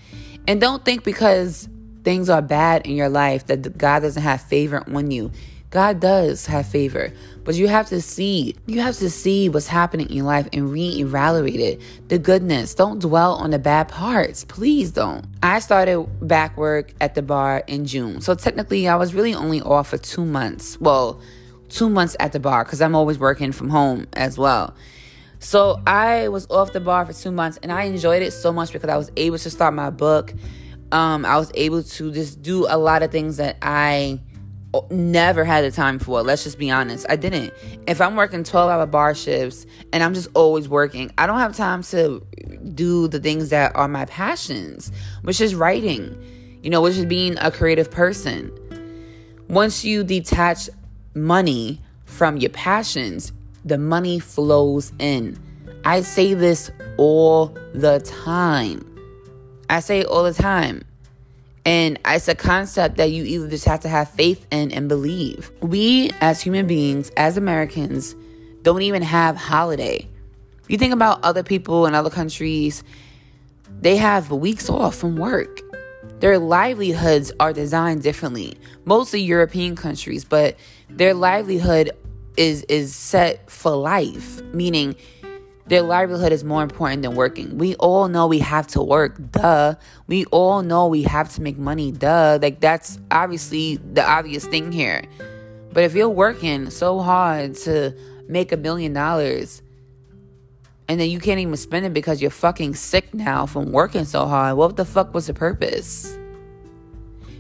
And 0.47 0.61
don't 0.61 0.85
think 0.85 1.03
because 1.03 1.69
things 2.05 2.31
are 2.31 2.41
bad 2.41 2.87
in 2.87 2.95
your 2.95 3.09
life 3.09 3.47
that 3.47 3.77
God 3.77 4.01
doesn't 4.01 4.23
have 4.23 4.41
favor 4.41 4.83
on 4.89 5.11
you. 5.11 5.33
God 5.71 6.01
does 6.01 6.47
have 6.47 6.67
favor, 6.67 7.13
but 7.45 7.55
you 7.55 7.69
have 7.69 7.87
to 7.91 8.03
see, 8.03 8.57
you 8.67 8.81
have 8.81 8.97
to 8.97 9.09
see 9.09 9.49
what's 9.49 9.69
happening 9.69 10.09
in 10.09 10.17
your 10.17 10.27
life 10.27 10.49
and 10.53 10.69
reevaluate 10.69 11.61
it. 11.61 11.81
The 12.09 12.19
goodness. 12.19 12.75
Don't 12.75 12.99
dwell 12.99 13.35
on 13.35 13.51
the 13.51 13.59
bad 13.61 13.87
parts. 13.87 14.45
Please 14.45 14.91
don't. 14.91 15.25
I 15.45 15.61
started 15.61 16.03
back 16.27 16.57
work 16.57 16.93
at 17.01 17.15
the 17.15 17.23
bar 17.23 17.63
in 17.69 17.87
June. 17.87 18.21
So 18.21 18.35
technically, 18.35 18.89
I 18.89 18.97
was 18.97 19.15
really 19.15 19.33
only 19.33 19.61
off 19.61 19.89
for 19.89 19.99
two 19.99 20.25
months. 20.25 20.81
Well, 20.81 21.21
two 21.69 21.89
months 21.89 22.17
at 22.19 22.33
the 22.33 22.41
bar 22.41 22.65
because 22.65 22.83
I'm 22.83 22.97
always 22.97 23.19
working 23.21 23.53
from 23.53 23.71
home 23.71 24.09
as 24.15 24.37
well. 24.37 24.75
So 25.39 25.81
I 25.87 26.29
was 26.29 26.51
off 26.51 26.73
the 26.73 26.81
bar 26.81 27.07
for 27.07 27.13
two 27.13 27.31
months 27.31 27.61
and 27.63 27.71
I 27.71 27.85
enjoyed 27.85 28.23
it 28.23 28.33
so 28.33 28.53
much 28.53 28.73
because 28.73 28.91
I 28.91 28.97
was 28.97 29.13
able 29.17 29.39
to 29.39 29.51
start 29.51 29.73
my 29.73 29.91
book. 29.91 30.35
Um, 30.91 31.25
I 31.25 31.39
was 31.39 31.53
able 31.55 31.85
to 31.85 32.13
just 32.13 32.43
do 32.43 32.67
a 32.69 32.77
lot 32.77 33.05
of 33.05 33.13
things 33.13 33.37
that 33.37 33.57
I 33.63 34.21
never 34.91 35.45
had 35.45 35.65
the 35.65 35.71
time 35.71 35.99
for. 35.99 36.21
it. 36.21 36.25
Let's 36.25 36.45
just 36.45 36.59
be 36.59 36.71
honest. 36.71 37.07
I 37.09 37.17
didn't. 37.17 37.53
If 37.87 38.01
I'm 38.01 38.17
working 38.17 38.45
12 38.45 38.71
hour 38.71 38.87
bar 38.87 39.15
shifts 39.15 39.67
and 39.93 40.03
I'm 40.03 40.15
just 40.15 40.29
always 40.35 40.69
working, 40.69 41.11
I 41.19 41.27
don't 41.27 41.39
have 41.39 41.57
time 41.57 41.83
to 41.85 42.25
do 42.75 43.09
the 43.09 43.19
things 43.19 43.51
that 43.51 43.75
are 43.75 43.89
my 43.89 44.05
passions, 44.05 44.93
which 45.23 45.41
is 45.41 45.55
writing, 45.55 46.61
you 46.63 46.71
know, 46.71 46.81
which 46.81 46.97
is 46.97 47.07
being 47.07 47.37
a 47.39 47.51
creative 47.51 47.91
person. 47.91 48.53
Once 49.49 49.85
you 49.85 50.05
detach 50.05 50.71
money 51.15 51.81
from 52.05 52.37
your 52.37 52.51
passions, 52.51 53.33
the 53.65 53.79
money 53.79 54.19
flows 54.19 54.93
in. 54.99 55.39
I 55.85 56.03
say 56.03 56.35
this 56.35 56.71
all 56.99 57.49
the 57.73 58.01
time. 58.01 58.87
I 59.69 59.81
say 59.81 60.01
it 60.01 60.07
all 60.07 60.25
the 60.25 60.35
time. 60.35 60.83
And 61.65 61.99
it's 62.07 62.29
a 62.29 62.35
concept 62.35 62.97
that 62.97 63.11
you 63.11 63.25
either 63.25 63.49
just 63.49 63.67
have 63.67 63.81
to 63.81 63.89
have 63.89 64.11
faith 64.11 64.47
in 64.51 64.73
and 64.73 64.89
believe. 64.89 65.51
We, 65.61 66.11
as 66.21 66.41
human 66.41 66.67
beings, 66.67 67.11
as 67.17 67.37
Americans, 67.37 68.17
don't 68.63 68.83
even 68.83 69.03
have 69.03 69.37
holiday. 69.37 70.09
You 70.69 70.79
think 70.79 70.95
about 70.95 71.23
other 71.23 71.43
people 71.43 71.87
in 71.87 71.95
other 71.95 72.11
countries, 72.11 72.83
they 73.81 73.97
have 73.97 74.31
weeks 74.31 74.71
off 74.71 74.95
from 74.95 75.17
work. 75.17 75.61
Their 76.21 76.39
livelihoods 76.39 77.33
are 77.41 77.53
designed 77.53 78.03
differently. 78.03 78.59
Mostly 78.85 79.21
European 79.21 79.75
countries, 79.75 80.25
but 80.25 80.57
their 80.89 81.15
livelihood 81.15 81.91
is 82.37 82.63
is 82.65 82.95
set 82.95 83.51
for 83.51 83.73
life, 83.73 84.43
meaning 84.53 84.97
their 85.71 85.83
livelihood 85.83 86.33
is 86.33 86.43
more 86.43 86.65
important 86.65 87.03
than 87.03 87.15
working. 87.15 87.57
We 87.57 87.77
all 87.77 88.09
know 88.09 88.27
we 88.27 88.41
have 88.41 88.67
to 88.69 88.83
work, 88.83 89.31
duh. 89.31 89.77
We 90.09 90.25
all 90.27 90.63
know 90.63 90.89
we 90.89 91.05
have 91.05 91.29
to 91.35 91.43
make 91.43 91.59
money, 91.59 91.93
duh. 91.93 92.41
Like 92.43 92.59
that's 92.59 92.99
obviously 93.13 93.77
the 93.77 94.05
obvious 94.05 94.45
thing 94.45 94.73
here. 94.73 95.05
But 95.73 95.85
if 95.85 95.95
you're 95.95 96.09
working 96.09 96.71
so 96.71 96.99
hard 96.99 97.55
to 97.59 97.95
make 98.27 98.51
a 98.51 98.57
million 98.57 98.93
dollars 98.93 99.63
and 100.89 100.99
then 100.99 101.09
you 101.09 101.21
can't 101.21 101.39
even 101.39 101.57
spend 101.57 101.87
it 101.87 101.95
because 101.95 102.21
you're 102.21 102.33
fucking 102.33 102.75
sick 102.75 103.15
now 103.15 103.47
from 103.47 103.71
working 103.71 104.05
so 104.05 104.27
hard, 104.27 104.57
what 104.57 104.77
the 104.77 104.85
fuck 104.85 105.15
was 105.15 105.29
the 105.29 105.35
purpose? 105.35 106.19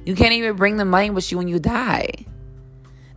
You 0.06 0.14
can't 0.14 0.34
even 0.34 0.54
bring 0.54 0.76
the 0.76 0.84
money 0.84 1.10
with 1.10 1.32
you 1.32 1.38
when 1.38 1.48
you 1.48 1.58
die. 1.58 2.26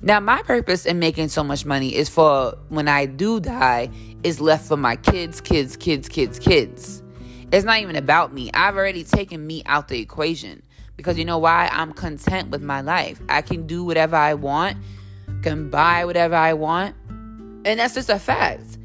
Now, 0.01 0.19
my 0.19 0.41
purpose 0.41 0.85
in 0.85 0.99
making 0.99 1.29
so 1.29 1.45
much 1.45 1.65
money 1.65 1.95
is 1.95 2.09
for 2.09 2.57
when 2.67 2.89
I 2.89 3.05
do 3.05 3.39
die, 3.39 3.89
is 4.23 4.39
left 4.41 4.67
for 4.67 4.77
my 4.77 4.95
kids, 4.95 5.41
kids, 5.41 5.75
kids, 5.75 6.07
kids, 6.07 6.39
kids. 6.39 7.03
It's 7.51 7.65
not 7.65 7.79
even 7.79 7.95
about 7.95 8.33
me. 8.33 8.49
I've 8.53 8.75
already 8.75 9.03
taken 9.03 9.45
me 9.45 9.63
out 9.65 9.87
the 9.87 9.99
equation 9.99 10.63
because 10.95 11.17
you 11.17 11.25
know 11.25 11.37
why? 11.37 11.69
I'm 11.71 11.93
content 11.93 12.49
with 12.49 12.61
my 12.61 12.81
life. 12.81 13.21
I 13.29 13.41
can 13.41 13.67
do 13.67 13.83
whatever 13.83 14.15
I 14.15 14.33
want, 14.33 14.77
can 15.41 15.69
buy 15.69 16.05
whatever 16.05 16.35
I 16.35 16.53
want, 16.53 16.95
and 17.09 17.79
that's 17.79 17.93
just 17.93 18.09
a 18.09 18.19
fact. 18.19 18.77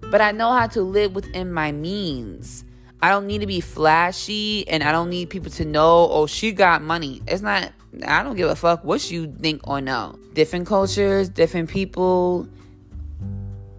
But 0.00 0.20
I 0.20 0.32
know 0.32 0.52
how 0.52 0.68
to 0.68 0.82
live 0.82 1.14
within 1.14 1.52
my 1.52 1.72
means. 1.72 2.64
I 3.02 3.10
don't 3.10 3.26
need 3.26 3.40
to 3.40 3.46
be 3.46 3.60
flashy 3.60 4.66
and 4.68 4.82
I 4.82 4.90
don't 4.90 5.10
need 5.10 5.28
people 5.28 5.50
to 5.52 5.64
know, 5.64 6.08
oh, 6.10 6.26
she 6.26 6.52
got 6.52 6.82
money. 6.82 7.22
It's 7.26 7.42
not 7.42 7.72
I 8.06 8.22
don't 8.22 8.36
give 8.36 8.48
a 8.48 8.56
fuck 8.56 8.84
what 8.84 9.10
you 9.10 9.32
think 9.40 9.66
or 9.66 9.80
know. 9.80 10.18
Different 10.34 10.66
cultures, 10.66 11.28
different 11.28 11.70
people 11.70 12.48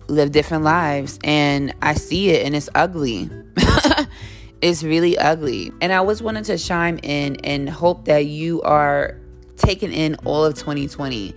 live 0.08 0.32
different 0.32 0.64
lives, 0.64 1.20
and 1.24 1.74
I 1.82 1.94
see 1.94 2.30
it, 2.30 2.46
and 2.46 2.56
it's 2.56 2.70
ugly. 2.76 3.30
it's 4.62 4.84
really 4.84 5.18
ugly. 5.18 5.72
And 5.82 5.92
I 5.92 5.98
always 5.98 6.22
wanted 6.22 6.46
to 6.46 6.58
chime 6.58 7.00
in 7.04 7.38
and 7.38 7.70
hope 7.70 8.06
that 8.06 8.26
you 8.26 8.62
are 8.62 9.18
taking 9.58 9.92
in 9.92 10.16
all 10.26 10.46
of 10.46 10.56
2020. 10.56 11.34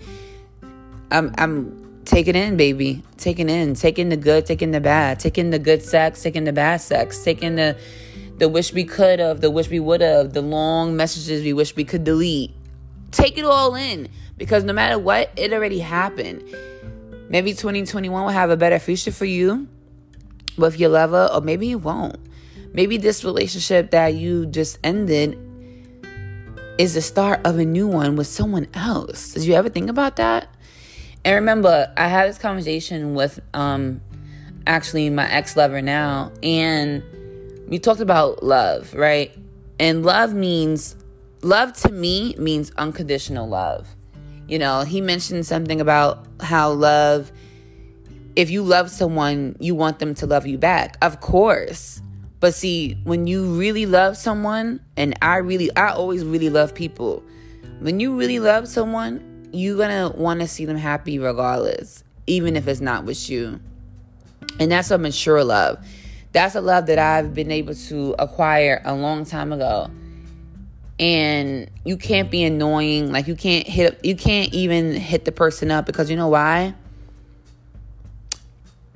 I'm, 1.11 1.35
I'm 1.39 2.03
taking 2.05 2.35
in, 2.35 2.57
baby. 2.57 3.03
Taking 3.17 3.49
in, 3.49 3.75
taking 3.75 4.09
the 4.09 4.17
good, 4.17 4.47
taking 4.47 4.71
the 4.71 4.81
bad, 4.81 5.21
taking 5.21 5.51
the 5.51 5.59
good 5.59 5.83
sex, 5.83 6.23
taking 6.23 6.45
the 6.45 6.53
bad 6.53 6.81
sex, 6.81 7.23
taking 7.23 7.57
the 7.57 7.77
the 8.39 8.49
wish 8.49 8.73
we 8.73 8.85
could 8.85 9.19
have, 9.19 9.43
the 9.43 9.51
wish 9.51 9.69
we 9.69 9.79
would 9.79 10.01
have, 10.01 10.33
the 10.33 10.41
long 10.41 10.97
messages 10.97 11.43
we 11.43 11.53
wish 11.53 11.77
we 11.77 11.85
could 11.85 12.05
delete 12.05 12.55
Take 13.11 13.39
it 13.39 13.45
all 13.45 13.75
in 13.75 14.09
because 14.37 14.65
no 14.65 14.73
matter 14.73 14.99
what, 14.99 15.31
it 15.37 15.53
already 15.53 15.81
happened. 15.81 16.43
Maybe 17.31 17.53
2021 17.53 18.25
will 18.25 18.31
have 18.31 18.51
a 18.51 18.57
better 18.57 18.81
future 18.81 19.13
for 19.13 19.25
you 19.25 19.69
with 20.59 20.81
your 20.81 20.91
lover, 20.91 21.31
or 21.33 21.41
maybe 21.41 21.71
it 21.71 21.77
won't. 21.77 22.17
Maybe 22.73 22.97
this 22.97 23.25
relationship 23.25 23.93
that 23.93 24.15
you 24.15 24.47
just 24.47 24.81
ended 24.83 25.39
is 26.77 26.95
the 26.95 27.01
start 27.01 27.41
of 27.45 27.57
a 27.59 27.65
new 27.65 27.87
one 27.87 28.17
with 28.17 28.27
someone 28.27 28.67
else. 28.75 29.33
Did 29.35 29.45
you 29.45 29.55
ever 29.55 29.69
think 29.69 29.89
about 29.89 30.17
that? 30.17 30.53
And 31.25 31.37
remember, 31.37 31.93
I 31.97 32.09
had 32.09 32.29
this 32.29 32.39
conversation 32.39 33.15
with 33.15 33.39
um 33.55 34.01
actually 34.67 35.09
my 35.09 35.31
ex-lover 35.31 35.81
now, 35.81 36.33
and 36.43 37.03
we 37.69 37.79
talked 37.79 38.01
about 38.01 38.43
love, 38.43 38.93
right? 38.93 39.31
And 39.79 40.05
love 40.05 40.35
means 40.35 40.97
love 41.43 41.75
to 41.83 41.93
me 41.93 42.35
means 42.39 42.73
unconditional 42.77 43.49
love. 43.49 43.87
You 44.51 44.59
know, 44.59 44.83
he 44.83 45.01
mentioned 45.01 45.47
something 45.47 45.81
about 45.81 46.27
how 46.41 46.73
love, 46.73 47.31
if 48.35 48.51
you 48.51 48.65
love 48.65 48.91
someone, 48.91 49.55
you 49.61 49.77
want 49.77 50.01
them 50.01 50.13
to 50.17 50.27
love 50.27 50.45
you 50.45 50.59
back. 50.59 50.97
Of 51.03 51.21
course. 51.21 52.03
But 52.41 52.53
see, 52.53 52.99
when 53.05 53.29
you 53.29 53.45
really 53.45 53.87
love 53.87 54.17
someone, 54.17 54.81
and 54.97 55.17
I 55.23 55.37
really, 55.37 55.71
I 55.77 55.91
always 55.91 56.25
really 56.25 56.51
love 56.51 56.75
people. 56.75 57.23
When 57.79 58.01
you 58.01 58.19
really 58.19 58.41
love 58.41 58.67
someone, 58.67 59.49
you're 59.53 59.79
gonna 59.79 60.13
wanna 60.17 60.49
see 60.49 60.65
them 60.65 60.77
happy 60.77 61.21
regardless, 61.21 62.03
even 62.27 62.57
if 62.57 62.67
it's 62.67 62.81
not 62.81 63.05
with 63.05 63.31
you. 63.31 63.61
And 64.59 64.73
that's 64.73 64.91
a 64.91 64.99
mature 64.99 65.45
love. 65.45 65.79
That's 66.33 66.57
a 66.57 66.61
love 66.61 66.87
that 66.87 66.99
I've 66.99 67.35
been 67.35 67.53
able 67.53 67.77
to 67.77 68.17
acquire 68.19 68.83
a 68.85 68.97
long 68.97 69.25
time 69.25 69.53
ago 69.53 69.93
and 71.01 71.71
you 71.83 71.97
can't 71.97 72.31
be 72.31 72.45
annoying. 72.45 73.11
Like 73.11 73.27
you 73.27 73.35
can't 73.35 73.67
hit 73.67 74.05
you 74.05 74.15
can't 74.15 74.53
even 74.53 74.93
hit 74.93 75.25
the 75.25 75.33
person 75.33 75.71
up 75.71 75.87
because 75.87 76.11
you 76.11 76.17
know 76.17 76.29
why? 76.29 76.75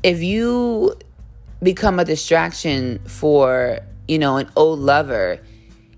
If 0.02 0.22
you 0.22 0.96
become 1.62 1.98
a 1.98 2.04
distraction 2.04 3.00
for 3.06 3.80
you 4.06 4.18
know 4.18 4.36
an 4.36 4.50
old 4.54 4.78
lover 4.78 5.40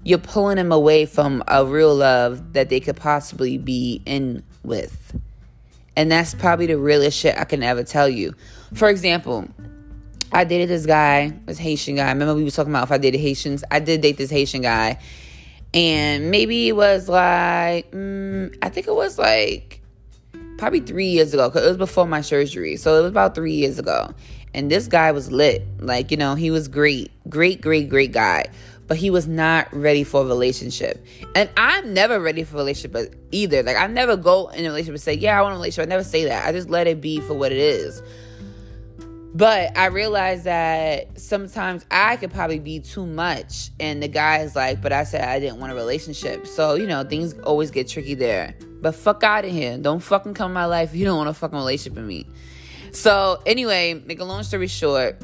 you're 0.04 0.18
pulling 0.18 0.54
them 0.54 0.70
away 0.70 1.04
from 1.04 1.42
a 1.48 1.64
real 1.64 1.92
love 1.92 2.52
that 2.52 2.68
they 2.68 2.78
could 2.78 2.94
possibly 2.94 3.58
be 3.58 4.00
in 4.06 4.40
with. 4.62 5.20
And 5.96 6.12
that's 6.12 6.32
probably 6.32 6.66
the 6.66 6.78
realest 6.78 7.18
shit 7.18 7.36
i 7.36 7.42
can 7.42 7.64
ever 7.64 7.82
tell 7.82 8.08
you. 8.08 8.34
For 8.74 8.88
example 8.88 9.48
i 10.30 10.44
dated 10.44 10.68
this 10.68 10.86
guy 10.86 11.32
this 11.46 11.58
haitian 11.58 11.96
guy. 11.96 12.08
Remember 12.12 12.36
we 12.36 12.44
were 12.44 12.50
talking 12.52 12.70
about 12.70 12.84
if 12.84 12.92
i 12.92 12.98
dated 12.98 13.20
haitians? 13.20 13.64
I 13.72 13.80
did 13.80 14.02
date 14.02 14.18
this 14.18 14.30
haitian 14.30 14.62
guy 14.62 15.00
and 15.74 16.31
maybe 16.31 16.68
it 16.68 16.76
was 16.76 17.09
like, 17.09 17.90
mm, 17.90 18.57
I 18.62 18.68
think 18.68 18.87
it 18.87 18.94
was 18.94 19.18
like 19.18 19.83
probably 20.59 20.81
three 20.81 21.09
years 21.09 21.35
ago 21.35 21.48
because 21.48 21.64
it 21.64 21.68
was 21.68 21.76
before 21.76 22.07
my 22.07 22.20
surgery. 22.20 22.76
So 22.76 22.98
it 22.98 23.02
was 23.02 23.11
about 23.11 23.35
three 23.35 23.55
years 23.55 23.79
ago. 23.79 24.12
And 24.55 24.70
this 24.70 24.88
guy 24.88 25.12
was 25.12 25.31
lit. 25.31 25.66
Like, 25.79 26.11
you 26.11 26.16
know, 26.16 26.35
he 26.35 26.50
was 26.50 26.68
great. 26.68 27.11
Great, 27.29 27.61
great, 27.61 27.90
great 27.90 28.12
guy. 28.12 28.46
But 28.87 28.96
he 28.96 29.11
was 29.11 29.26
not 29.26 29.68
ready 29.72 30.05
for 30.05 30.22
a 30.22 30.24
relationship. 30.24 31.05
And 31.35 31.50
I'm 31.57 31.92
never 31.92 32.20
ready 32.20 32.44
for 32.44 32.55
a 32.55 32.59
relationship 32.59 33.14
either. 33.33 33.62
Like, 33.62 33.76
I 33.76 33.87
never 33.88 34.16
go 34.16 34.48
in 34.48 34.64
a 34.64 34.68
relationship 34.68 34.94
and 34.94 35.02
say, 35.02 35.14
yeah, 35.14 35.38
I 35.38 35.42
want 35.42 35.55
a 35.55 35.57
relationship. 35.57 35.88
I 35.88 35.90
never 35.90 36.05
say 36.05 36.24
that. 36.24 36.46
I 36.46 36.52
just 36.52 36.70
let 36.70 36.87
it 36.87 37.00
be 37.00 37.20
for 37.20 37.35
what 37.35 37.52
it 37.52 37.59
is. 37.59 38.00
But 39.37 39.77
I 39.77 39.88
realized 39.88 40.44
that 40.44 41.20
sometimes 41.20 41.85
I 41.90 42.16
could 42.16 42.33
probably 42.33 42.59
be 42.59 42.81
too 42.81 43.05
much. 43.05 43.68
And 43.79 44.03
the 44.03 44.09
guy 44.09 44.38
is 44.38 44.57
like, 44.57 44.81
but 44.81 44.94
I 44.94 45.05
said 45.05 45.29
I 45.29 45.38
didn't 45.38 45.61
want 45.61 45.72
a 45.72 45.75
relationship. 45.75 46.46
So, 46.46 46.75
you 46.75 46.87
know, 46.87 47.05
things 47.05 47.35
always 47.40 47.70
get 47.70 47.87
tricky 47.87 48.14
there. 48.14 48.55
But 48.81 48.94
fuck 48.94 49.22
out 49.22 49.44
of 49.44 49.51
here. 49.51 49.77
Don't 49.77 50.01
fucking 50.01 50.33
come 50.33 50.53
in 50.53 50.55
my 50.55 50.64
life 50.64 50.94
if 50.94 50.96
you 50.96 51.05
don't 51.05 51.18
want 51.18 51.29
a 51.29 51.35
fucking 51.35 51.59
relationship 51.59 51.96
with 51.96 52.07
me. 52.07 52.27
So, 52.92 53.42
anyway, 53.44 54.03
make 54.07 54.20
a 54.20 54.25
long 54.25 54.42
story 54.42 54.68
short, 54.68 55.22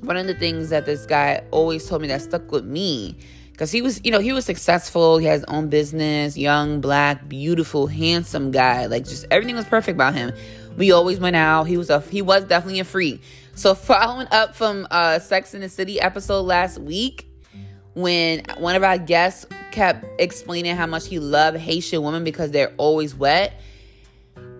one 0.00 0.16
of 0.16 0.26
the 0.26 0.34
things 0.34 0.70
that 0.70 0.84
this 0.84 1.06
guy 1.06 1.44
always 1.52 1.88
told 1.88 2.02
me 2.02 2.08
that 2.08 2.22
stuck 2.22 2.50
with 2.50 2.64
me 2.64 3.16
because 3.52 3.70
he 3.70 3.82
was 3.82 4.00
you 4.02 4.10
know 4.10 4.20
he 4.20 4.32
was 4.32 4.46
successful 4.46 5.18
he 5.18 5.26
has 5.26 5.40
his 5.40 5.44
own 5.44 5.68
business 5.68 6.34
young 6.34 6.80
black 6.80 7.28
beautiful 7.28 7.86
handsome 7.86 8.50
guy 8.50 8.86
like 8.86 9.04
just 9.04 9.26
everything 9.30 9.54
was 9.54 9.66
perfect 9.66 9.96
about 9.96 10.14
him 10.14 10.32
we 10.76 10.92
always 10.92 11.20
went 11.20 11.36
out. 11.36 11.64
He 11.64 11.76
was 11.76 11.90
a 11.90 12.00
he 12.00 12.22
was 12.22 12.44
definitely 12.44 12.80
a 12.80 12.84
freak. 12.84 13.22
So 13.54 13.74
following 13.74 14.28
up 14.30 14.54
from 14.54 14.86
uh 14.90 15.18
Sex 15.18 15.54
in 15.54 15.60
the 15.60 15.68
City 15.68 16.00
episode 16.00 16.42
last 16.42 16.78
week, 16.78 17.26
when 17.94 18.42
one 18.58 18.76
of 18.76 18.82
our 18.82 18.98
guests 18.98 19.46
kept 19.70 20.04
explaining 20.20 20.76
how 20.76 20.86
much 20.86 21.06
he 21.06 21.18
loved 21.18 21.56
Haitian 21.58 22.02
women 22.02 22.24
because 22.24 22.50
they're 22.50 22.72
always 22.76 23.14
wet. 23.14 23.60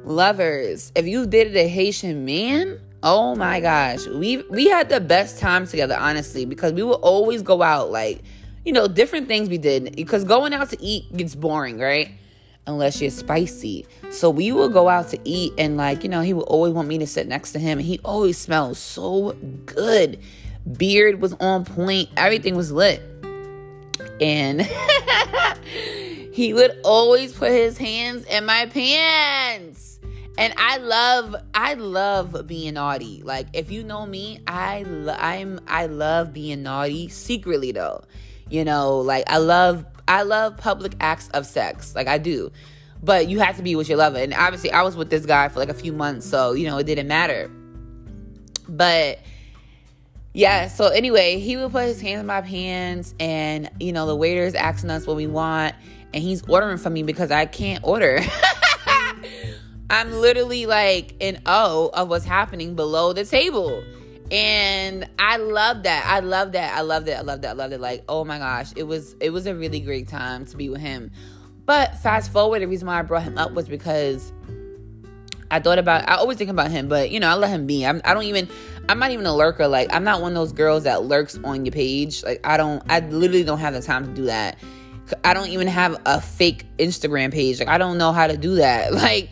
Lovers, 0.04 0.92
if 0.94 1.06
you 1.06 1.26
dated 1.26 1.56
a 1.56 1.68
Haitian 1.68 2.24
man, 2.24 2.80
oh 3.02 3.34
my 3.34 3.60
gosh, 3.60 4.06
we 4.06 4.38
we 4.50 4.68
had 4.68 4.88
the 4.88 5.00
best 5.00 5.38
time 5.38 5.66
together, 5.66 5.96
honestly, 5.98 6.44
because 6.44 6.72
we 6.72 6.82
would 6.82 6.94
always 6.94 7.42
go 7.42 7.62
out 7.62 7.90
like, 7.90 8.22
you 8.64 8.72
know, 8.72 8.88
different 8.88 9.28
things 9.28 9.48
we 9.48 9.58
did. 9.58 9.96
Because 9.96 10.24
going 10.24 10.52
out 10.52 10.70
to 10.70 10.82
eat 10.82 11.14
gets 11.16 11.34
boring, 11.34 11.78
right? 11.78 12.12
Unless 12.66 13.00
you're 13.00 13.10
spicy. 13.10 13.86
So 14.10 14.30
we 14.30 14.52
would 14.52 14.72
go 14.72 14.88
out 14.88 15.08
to 15.08 15.18
eat 15.24 15.52
and 15.58 15.76
like, 15.76 16.02
you 16.02 16.08
know, 16.08 16.20
he 16.20 16.34
would 16.34 16.46
always 16.46 16.72
want 16.72 16.88
me 16.88 16.98
to 16.98 17.06
sit 17.06 17.26
next 17.26 17.52
to 17.52 17.58
him 17.58 17.78
and 17.78 17.86
he 17.86 18.00
always 18.04 18.38
smelled 18.38 18.76
so 18.76 19.32
good. 19.66 20.20
Beard 20.76 21.20
was 21.20 21.32
on 21.34 21.64
point, 21.64 22.08
everything 22.16 22.56
was 22.56 22.70
lit. 22.70 23.02
And 24.20 24.62
he 26.32 26.52
would 26.52 26.78
always 26.84 27.32
put 27.32 27.50
his 27.50 27.78
hands 27.78 28.24
in 28.26 28.44
my 28.44 28.66
pants. 28.66 29.98
And 30.38 30.54
I 30.56 30.78
love 30.78 31.36
I 31.52 31.74
love 31.74 32.46
being 32.46 32.74
naughty. 32.74 33.22
Like 33.22 33.48
if 33.52 33.70
you 33.70 33.84
know 33.84 34.06
me, 34.06 34.40
I 34.46 34.84
lo- 34.84 35.16
I'm 35.18 35.60
I 35.66 35.86
love 35.86 36.32
being 36.32 36.62
naughty 36.62 37.08
secretly 37.08 37.72
though. 37.72 38.04
You 38.48 38.64
know, 38.64 39.00
like 39.00 39.24
I 39.26 39.36
love 39.36 39.84
I 40.10 40.22
love 40.22 40.56
public 40.56 40.94
acts 40.98 41.28
of 41.28 41.46
sex. 41.46 41.94
Like 41.94 42.08
I 42.08 42.18
do. 42.18 42.50
But 43.00 43.28
you 43.28 43.38
have 43.38 43.56
to 43.56 43.62
be 43.62 43.76
with 43.76 43.88
your 43.88 43.96
lover. 43.96 44.18
And 44.18 44.34
obviously 44.34 44.72
I 44.72 44.82
was 44.82 44.96
with 44.96 45.08
this 45.08 45.24
guy 45.24 45.48
for 45.48 45.60
like 45.60 45.68
a 45.68 45.74
few 45.74 45.92
months, 45.92 46.26
so 46.26 46.52
you 46.52 46.66
know, 46.66 46.78
it 46.78 46.84
didn't 46.84 47.06
matter. 47.06 47.48
But 48.68 49.20
yeah, 50.34 50.66
so 50.66 50.88
anyway, 50.88 51.38
he 51.38 51.56
would 51.56 51.70
put 51.70 51.84
his 51.84 52.00
hands 52.00 52.20
in 52.20 52.26
my 52.26 52.40
pants 52.40 53.14
and 53.20 53.70
you 53.78 53.92
know, 53.92 54.06
the 54.06 54.16
waiter's 54.16 54.54
asking 54.54 54.90
us 54.90 55.06
what 55.06 55.16
we 55.16 55.28
want 55.28 55.76
and 56.12 56.22
he's 56.22 56.42
ordering 56.48 56.78
for 56.78 56.90
me 56.90 57.04
because 57.04 57.30
I 57.30 57.46
can't 57.46 57.82
order. 57.84 58.20
I'm 59.90 60.12
literally 60.12 60.66
like 60.66 61.14
in 61.20 61.40
awe 61.46 61.88
of 61.88 62.08
what's 62.08 62.24
happening 62.24 62.74
below 62.74 63.12
the 63.12 63.24
table. 63.24 63.84
And 64.30 65.08
I 65.18 65.38
love 65.38 65.82
that. 65.82 66.04
I 66.06 66.20
love 66.20 66.52
that. 66.52 66.76
I 66.76 66.82
loved 66.82 67.08
it. 67.08 67.18
I 67.18 67.22
loved 67.22 67.44
it. 67.44 67.48
I 67.48 67.52
loved 67.52 67.72
it. 67.72 67.80
Like, 67.80 68.04
oh 68.08 68.24
my 68.24 68.38
gosh, 68.38 68.72
it 68.76 68.84
was 68.84 69.14
it 69.20 69.30
was 69.30 69.46
a 69.46 69.54
really 69.54 69.80
great 69.80 70.08
time 70.08 70.44
to 70.46 70.56
be 70.56 70.68
with 70.68 70.80
him. 70.80 71.10
But 71.66 71.98
fast 71.98 72.32
forward, 72.32 72.62
the 72.62 72.68
reason 72.68 72.86
why 72.86 72.98
I 72.98 73.02
brought 73.02 73.22
him 73.24 73.38
up 73.38 73.52
was 73.52 73.68
because 73.68 74.32
I 75.50 75.58
thought 75.58 75.78
about 75.78 76.08
I 76.08 76.14
always 76.14 76.38
think 76.38 76.50
about 76.50 76.70
him, 76.70 76.88
but 76.88 77.10
you 77.10 77.18
know, 77.18 77.28
I 77.28 77.34
let 77.34 77.50
him 77.50 77.66
be. 77.66 77.84
I'm, 77.84 78.00
I 78.04 78.14
don't 78.14 78.24
even 78.24 78.48
I'm 78.88 78.98
not 78.98 79.10
even 79.10 79.26
a 79.26 79.34
lurker. 79.34 79.66
Like 79.66 79.92
I'm 79.92 80.04
not 80.04 80.22
one 80.22 80.32
of 80.32 80.36
those 80.36 80.52
girls 80.52 80.84
that 80.84 81.02
lurks 81.04 81.38
on 81.42 81.64
your 81.64 81.72
page. 81.72 82.22
Like 82.22 82.40
I 82.44 82.56
don't 82.56 82.82
I 82.88 83.00
literally 83.00 83.44
don't 83.44 83.58
have 83.58 83.74
the 83.74 83.82
time 83.82 84.06
to 84.06 84.12
do 84.12 84.26
that. 84.26 84.58
I 85.24 85.34
don't 85.34 85.48
even 85.48 85.66
have 85.66 86.00
a 86.06 86.20
fake 86.20 86.66
Instagram 86.78 87.32
page. 87.32 87.58
Like 87.58 87.68
I 87.68 87.78
don't 87.78 87.98
know 87.98 88.12
how 88.12 88.28
to 88.28 88.36
do 88.36 88.56
that. 88.56 88.92
Like 89.00 89.30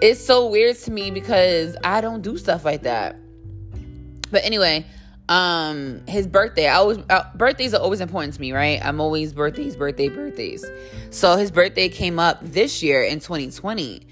it's 0.00 0.24
so 0.24 0.46
weird 0.48 0.76
to 0.78 0.90
me 0.90 1.10
because 1.10 1.76
I 1.84 2.00
don't 2.00 2.22
do 2.22 2.38
stuff 2.38 2.64
like 2.64 2.84
that. 2.84 3.16
But 4.30 4.44
anyway, 4.44 4.86
um, 5.28 6.04
his 6.06 6.26
birthday. 6.26 6.66
I 6.66 6.74
always 6.74 6.98
uh, 7.08 7.24
birthdays 7.34 7.72
are 7.72 7.80
always 7.80 8.00
important 8.00 8.34
to 8.34 8.40
me, 8.40 8.52
right? 8.52 8.84
I'm 8.84 9.00
always 9.00 9.32
birthdays, 9.32 9.76
birthday, 9.76 10.08
birthdays. 10.08 10.64
So 11.10 11.36
his 11.36 11.50
birthday 11.50 11.88
came 11.88 12.18
up 12.18 12.38
this 12.42 12.82
year 12.82 13.02
in 13.02 13.20
2020, 13.20 14.06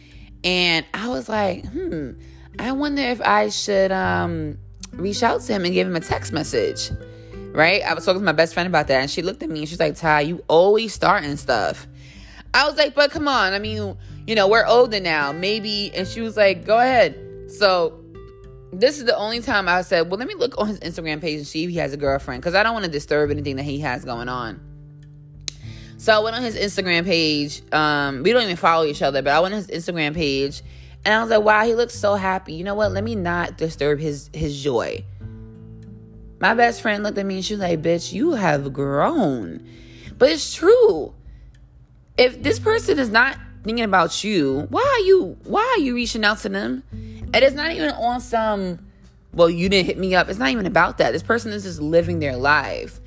and 0.45 0.87
I 0.95 1.09
was 1.09 1.29
like, 1.29 1.67
hmm, 1.67 2.13
I 2.59 2.73
wonder 2.73 3.03
if 3.03 3.21
I 3.21 3.49
should 3.49 3.91
um 3.91 4.59
reach 4.93 5.23
out 5.23 5.41
to 5.43 5.53
him 5.53 5.65
and 5.65 5.75
give 5.75 5.87
him 5.87 5.97
a 5.97 6.01
text 6.01 6.33
message. 6.33 6.91
Right? 7.53 7.83
I 7.83 7.95
was 7.95 8.05
talking 8.05 8.21
to 8.21 8.25
my 8.25 8.33
best 8.33 8.55
friend 8.55 8.69
about 8.69 8.87
that, 8.87 9.01
and 9.01 9.11
she 9.11 9.23
looked 9.23 9.43
at 9.43 9.51
me 9.51 9.61
and 9.61 9.69
she's 9.69 9.81
like, 9.81 9.95
Tiy, 9.95 10.29
you 10.29 10.45
always 10.49 10.95
starting 10.95 11.37
stuff. 11.37 11.89
I 12.55 12.67
was 12.69 12.77
like, 12.77 12.95
but 12.95 13.11
come 13.11 13.29
on. 13.29 13.53
I 13.53 13.59
mean, 13.59 13.97
you 14.27 14.35
know, 14.35 14.49
we're 14.49 14.67
older 14.67 15.01
now. 15.01 15.33
Maybe. 15.33 15.91
And 15.95 16.07
she 16.07 16.21
was 16.21 16.37
like, 16.37 16.65
go 16.65 16.79
ahead. 16.79 17.19
So 17.51 17.98
this 18.73 18.99
is 18.99 19.05
the 19.05 19.17
only 19.17 19.41
time 19.41 19.69
I 19.69 19.83
said, 19.83 20.11
well, 20.11 20.19
let 20.19 20.29
me 20.29 20.35
look 20.35 20.59
on 20.59 20.69
his 20.69 20.81
Instagram 20.81 21.21
page 21.21 21.39
and 21.39 21.47
see 21.47 21.65
if 21.65 21.71
he 21.71 21.77
has 21.77 21.93
a 21.93 21.97
girlfriend 21.97 22.43
because 22.43 22.55
I 22.55 22.63
don't 22.63 22.75
want 22.75 22.85
to 22.85 22.91
disturb 22.91 23.31
anything 23.31 23.57
that 23.57 23.63
he 23.63 23.81
has 23.81 24.05
going 24.05 24.29
on. 24.29 24.61
So 25.97 26.15
I 26.15 26.21
went 26.21 26.37
on 26.37 26.43
his 26.43 26.57
Instagram 26.57 27.05
page. 27.05 27.63
Um, 27.73 28.23
we 28.23 28.33
don't 28.33 28.43
even 28.43 28.57
follow 28.57 28.85
each 28.85 29.03
other, 29.03 29.21
but 29.21 29.33
I 29.33 29.41
went 29.41 29.55
on 29.55 29.65
his 29.65 29.69
Instagram 29.69 30.15
page 30.15 30.63
and 31.05 31.15
I 31.15 31.21
was 31.21 31.31
like, 31.31 31.43
wow, 31.43 31.65
he 31.65 31.75
looks 31.75 31.95
so 31.95 32.15
happy. 32.15 32.55
You 32.55 32.65
know 32.65 32.75
what? 32.75 32.93
Let 32.93 33.03
me 33.03 33.15
not 33.15 33.57
disturb 33.57 33.99
his 33.99 34.31
his 34.33 34.63
joy. 34.63 35.05
My 36.41 36.55
best 36.55 36.83
friend 36.83 37.03
looked 37.03 37.19
at 37.19 37.27
me 37.27 37.37
and 37.37 37.45
she 37.45 37.55
was 37.55 37.61
like, 37.61 37.83
bitch, 37.83 38.13
you 38.13 38.33
have 38.33 38.73
grown. 38.73 39.67
But 40.19 40.31
it's 40.31 40.55
true. 40.55 41.15
If 42.17 42.43
this 42.43 42.61
person 42.61 42.99
is 42.99 43.11
not 43.11 43.37
thinking 43.65 43.85
about 43.85 44.23
you, 44.23 44.67
why 44.71 44.83
are 44.83 45.05
you 45.05 45.37
why 45.45 45.75
are 45.77 45.81
you 45.81 45.95
reaching 45.95 46.25
out 46.25 46.39
to 46.39 46.49
them? 46.49 46.85
And 47.35 47.45
it's 47.45 47.55
not 47.55 47.73
even 47.73 47.91
on 47.91 48.21
some, 48.21 48.79
well, 49.33 49.51
you 49.51 49.69
didn't 49.69 49.87
hit 49.87 49.99
me 49.99 50.14
up. 50.14 50.29
It's 50.29 50.38
not 50.38 50.51
even 50.51 50.67
about 50.67 50.99
that. 50.99 51.12
This 51.12 51.23
person 51.23 51.53
is 51.53 51.64
just 51.64 51.81
living 51.81 52.19
their 52.19 52.37
life. 52.37 53.01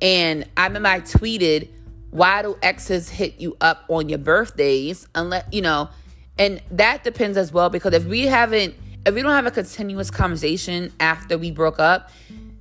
And 0.00 0.48
I 0.56 0.66
remember 0.66 0.88
I 0.88 1.00
tweeted, 1.00 1.68
why 2.10 2.42
do 2.42 2.58
exes 2.62 3.08
hit 3.08 3.40
you 3.40 3.56
up 3.60 3.84
on 3.88 4.08
your 4.08 4.18
birthdays? 4.18 5.06
Unless, 5.14 5.44
you 5.52 5.62
know, 5.62 5.90
and 6.38 6.60
that 6.70 7.04
depends 7.04 7.36
as 7.36 7.52
well 7.52 7.70
because 7.70 7.94
if 7.94 8.04
we 8.04 8.26
haven't, 8.26 8.74
if 9.06 9.14
we 9.14 9.22
don't 9.22 9.32
have 9.32 9.46
a 9.46 9.50
continuous 9.50 10.10
conversation 10.10 10.92
after 11.00 11.36
we 11.38 11.50
broke 11.50 11.78
up, 11.78 12.10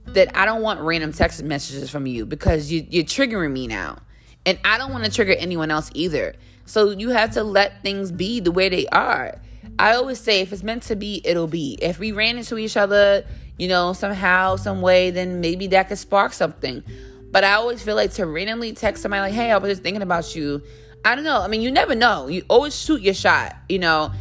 that 0.08 0.36
I 0.38 0.46
don't 0.46 0.62
want 0.62 0.82
random 0.82 1.14
text 1.14 1.42
messages 1.44 1.90
from 1.90 2.06
you 2.06 2.26
because 2.26 2.72
you, 2.72 2.86
you're 2.90 3.04
triggering 3.04 3.52
me 3.52 3.68
now. 3.68 4.00
And 4.46 4.60
I 4.66 4.78
don't 4.78 4.92
want 4.92 5.06
to 5.06 5.12
trigger 5.12 5.34
anyone 5.34 5.72
else 5.72 5.90
either. 5.94 6.36
So 6.66 6.92
you 6.92 7.10
have 7.10 7.32
to 7.32 7.44
let 7.44 7.82
things 7.82 8.12
be 8.12 8.40
the 8.40 8.52
way 8.52 8.70
they 8.70 8.88
are. 8.88 9.40
I 9.80 9.96
always 9.96 10.20
say 10.20 10.42
if 10.42 10.54
it's 10.54 10.64
meant 10.64 10.84
to 10.84 10.96
be, 10.96 11.22
it'll 11.24 11.48
be. 11.48 11.78
If 11.82 12.00
we 12.00 12.12
ran 12.12 12.38
into 12.38 12.58
each 12.58 12.78
other, 12.78 13.26
you 13.58 13.68
know, 13.68 13.94
somehow, 13.94 14.56
some 14.56 14.82
way, 14.82 15.12
then 15.12 15.42
maybe 15.42 15.68
that 15.68 15.88
could 15.88 15.98
spark 15.98 16.34
something. 16.34 16.84
But 17.32 17.44
I 17.44 17.54
always 17.54 17.82
feel 17.82 17.96
like 17.96 18.12
to 18.14 18.26
randomly 18.26 18.74
text 18.74 19.02
somebody 19.02 19.22
like, 19.22 19.34
hey, 19.34 19.52
I 19.52 19.58
was 19.58 19.70
just 19.70 19.84
thinking 19.84 20.02
about 20.02 20.36
you. 20.36 20.62
I 21.06 21.16
don't 21.16 21.24
know. 21.24 21.42
I 21.42 21.48
mean, 21.48 21.62
you 21.62 21.72
never 21.72 21.96
know. 21.96 22.28
You 22.28 22.44
always 22.50 22.80
shoot 22.80 23.02
your 23.02 23.14
shot, 23.14 23.56
you 23.70 23.80
know. 23.80 24.12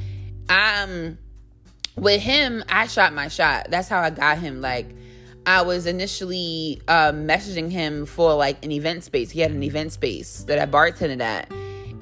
Um 0.48 1.18
with 1.96 2.22
him, 2.22 2.64
I 2.68 2.86
shot 2.86 3.12
my 3.12 3.28
shot. 3.28 3.66
That's 3.70 3.88
how 3.88 4.00
I 4.00 4.10
got 4.10 4.38
him. 4.38 4.60
Like 4.60 4.86
I 5.46 5.62
was 5.62 5.86
initially 5.86 6.80
uh, 6.88 7.12
messaging 7.12 7.70
him 7.70 8.06
for 8.06 8.34
like 8.34 8.64
an 8.64 8.72
event 8.72 9.04
space. 9.04 9.30
He 9.30 9.40
had 9.40 9.50
an 9.50 9.62
event 9.62 9.92
space 9.92 10.44
that 10.44 10.58
I 10.58 10.66
bartended 10.66 11.20
at. 11.20 11.50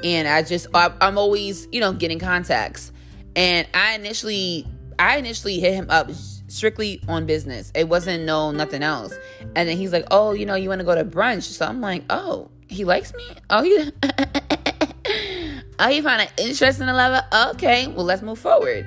And 0.04 0.28
I 0.28 0.42
just 0.42 0.68
I'm 0.74 1.18
always, 1.18 1.66
you 1.72 1.80
know, 1.80 1.92
getting 1.92 2.18
contacts. 2.18 2.92
And 3.38 3.68
I 3.72 3.94
initially 3.94 4.66
I 4.98 5.16
initially 5.16 5.60
hit 5.60 5.72
him 5.72 5.86
up 5.90 6.10
strictly 6.48 7.00
on 7.06 7.24
business. 7.24 7.70
It 7.72 7.88
wasn't 7.88 8.24
no 8.24 8.50
nothing 8.50 8.82
else. 8.82 9.14
And 9.54 9.68
then 9.68 9.76
he's 9.76 9.92
like, 9.92 10.06
"Oh, 10.10 10.32
you 10.32 10.44
know, 10.44 10.56
you 10.56 10.68
want 10.68 10.80
to 10.80 10.84
go 10.84 10.96
to 10.96 11.04
brunch?" 11.04 11.44
So 11.44 11.64
I'm 11.64 11.80
like, 11.80 12.02
"Oh, 12.10 12.50
he 12.66 12.84
likes 12.84 13.14
me? 13.14 13.24
Oh, 13.48 13.62
he 13.62 13.92
Oh, 15.78 15.86
you 15.86 16.02
find 16.02 16.22
it 16.22 16.32
interesting 16.36 16.88
level? 16.88 17.20
Okay, 17.50 17.86
well, 17.86 18.04
let's 18.04 18.22
move 18.22 18.40
forward." 18.40 18.84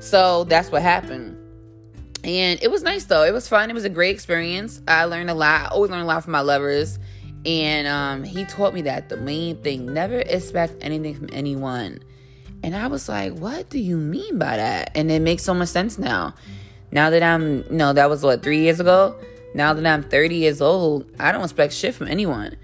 So 0.00 0.44
that's 0.44 0.72
what 0.72 0.80
happened. 0.80 1.36
And 2.24 2.62
it 2.62 2.70
was 2.70 2.82
nice 2.82 3.04
though. 3.04 3.24
It 3.24 3.34
was 3.34 3.46
fun. 3.46 3.68
It 3.68 3.74
was 3.74 3.84
a 3.84 3.90
great 3.90 4.14
experience. 4.14 4.80
I 4.88 5.04
learned 5.04 5.28
a 5.28 5.34
lot. 5.34 5.66
I 5.66 5.68
always 5.68 5.90
learn 5.90 6.00
a 6.00 6.06
lot 6.06 6.24
from 6.24 6.32
my 6.32 6.40
lovers. 6.40 6.98
And 7.44 7.86
um, 7.86 8.24
he 8.24 8.46
taught 8.46 8.72
me 8.72 8.80
that 8.82 9.10
the 9.10 9.18
main 9.18 9.60
thing 9.62 9.92
never 9.92 10.20
expect 10.20 10.76
anything 10.80 11.14
from 11.14 11.28
anyone. 11.30 11.98
And 12.62 12.76
I 12.76 12.86
was 12.86 13.08
like, 13.08 13.34
what 13.34 13.68
do 13.70 13.78
you 13.78 13.96
mean 13.96 14.38
by 14.38 14.56
that? 14.56 14.92
And 14.94 15.10
it 15.10 15.20
makes 15.20 15.42
so 15.42 15.54
much 15.54 15.68
sense 15.68 15.98
now. 15.98 16.34
Now 16.92 17.10
that 17.10 17.22
I'm, 17.22 17.58
you 17.64 17.76
know, 17.76 17.92
that 17.92 18.08
was 18.08 18.22
what, 18.22 18.42
three 18.42 18.60
years 18.60 18.78
ago? 18.78 19.16
Now 19.54 19.74
that 19.74 19.84
I'm 19.84 20.02
30 20.02 20.36
years 20.36 20.60
old, 20.60 21.06
I 21.18 21.32
don't 21.32 21.42
expect 21.42 21.72
shit 21.72 21.94
from 21.94 22.08
anyone. 22.08 22.56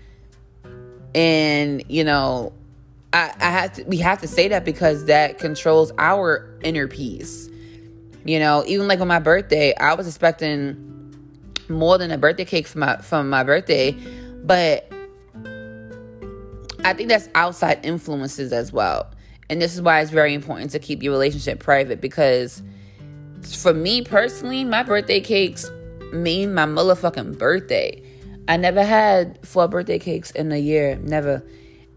And, 1.15 1.83
you 1.89 2.05
know, 2.05 2.53
I, 3.13 3.33
I 3.41 3.51
have 3.51 3.73
to, 3.75 3.85
we 3.85 3.97
have 3.99 4.21
to 4.21 4.29
say 4.29 4.49
that 4.49 4.65
because 4.65 5.07
that 5.07 5.39
controls 5.39 5.93
our 5.99 6.49
inner 6.63 6.87
peace. 6.87 7.49
You 8.25 8.39
know, 8.39 8.63
even 8.67 8.87
like 8.89 9.01
on 9.01 9.09
my 9.09 9.19
birthday, 9.19 9.75
I 9.75 9.95
was 9.95 10.07
expecting 10.07 10.85
more 11.69 11.99
than 11.99 12.11
a 12.11 12.19
birthday 12.19 12.45
cake 12.45 12.67
from 12.67 12.81
my 12.81 12.97
from 12.99 13.31
my 13.31 13.43
birthday, 13.43 13.93
but 14.45 14.91
I 16.85 16.93
think 16.93 17.09
that's 17.09 17.29
outside 17.35 17.85
influences 17.85 18.53
as 18.53 18.73
well. 18.73 19.11
And 19.51 19.63
this 19.63 19.75
is 19.75 19.83
why 19.83 20.01
it's 20.01 20.11
very 20.11 20.35
important 20.35 20.71
to 20.73 20.79
keep 20.79 21.03
your 21.03 21.13
relationship 21.13 21.61
private 21.61 22.01
because 22.01 22.63
for 23.43 23.73
me 23.73 24.03
personally, 24.03 24.65
my 24.65 24.83
birthday 24.83 25.21
cakes 25.21 25.71
mean 26.13 26.55
my 26.55 26.67
motherfucking 26.67 27.39
birthday. 27.39 28.03
I 28.49 28.57
never 28.57 28.83
had 28.83 29.39
four 29.47 29.69
birthday 29.69 29.99
cakes 29.99 30.31
in 30.31 30.51
a 30.53 30.57
year, 30.57 30.97
never. 31.03 31.43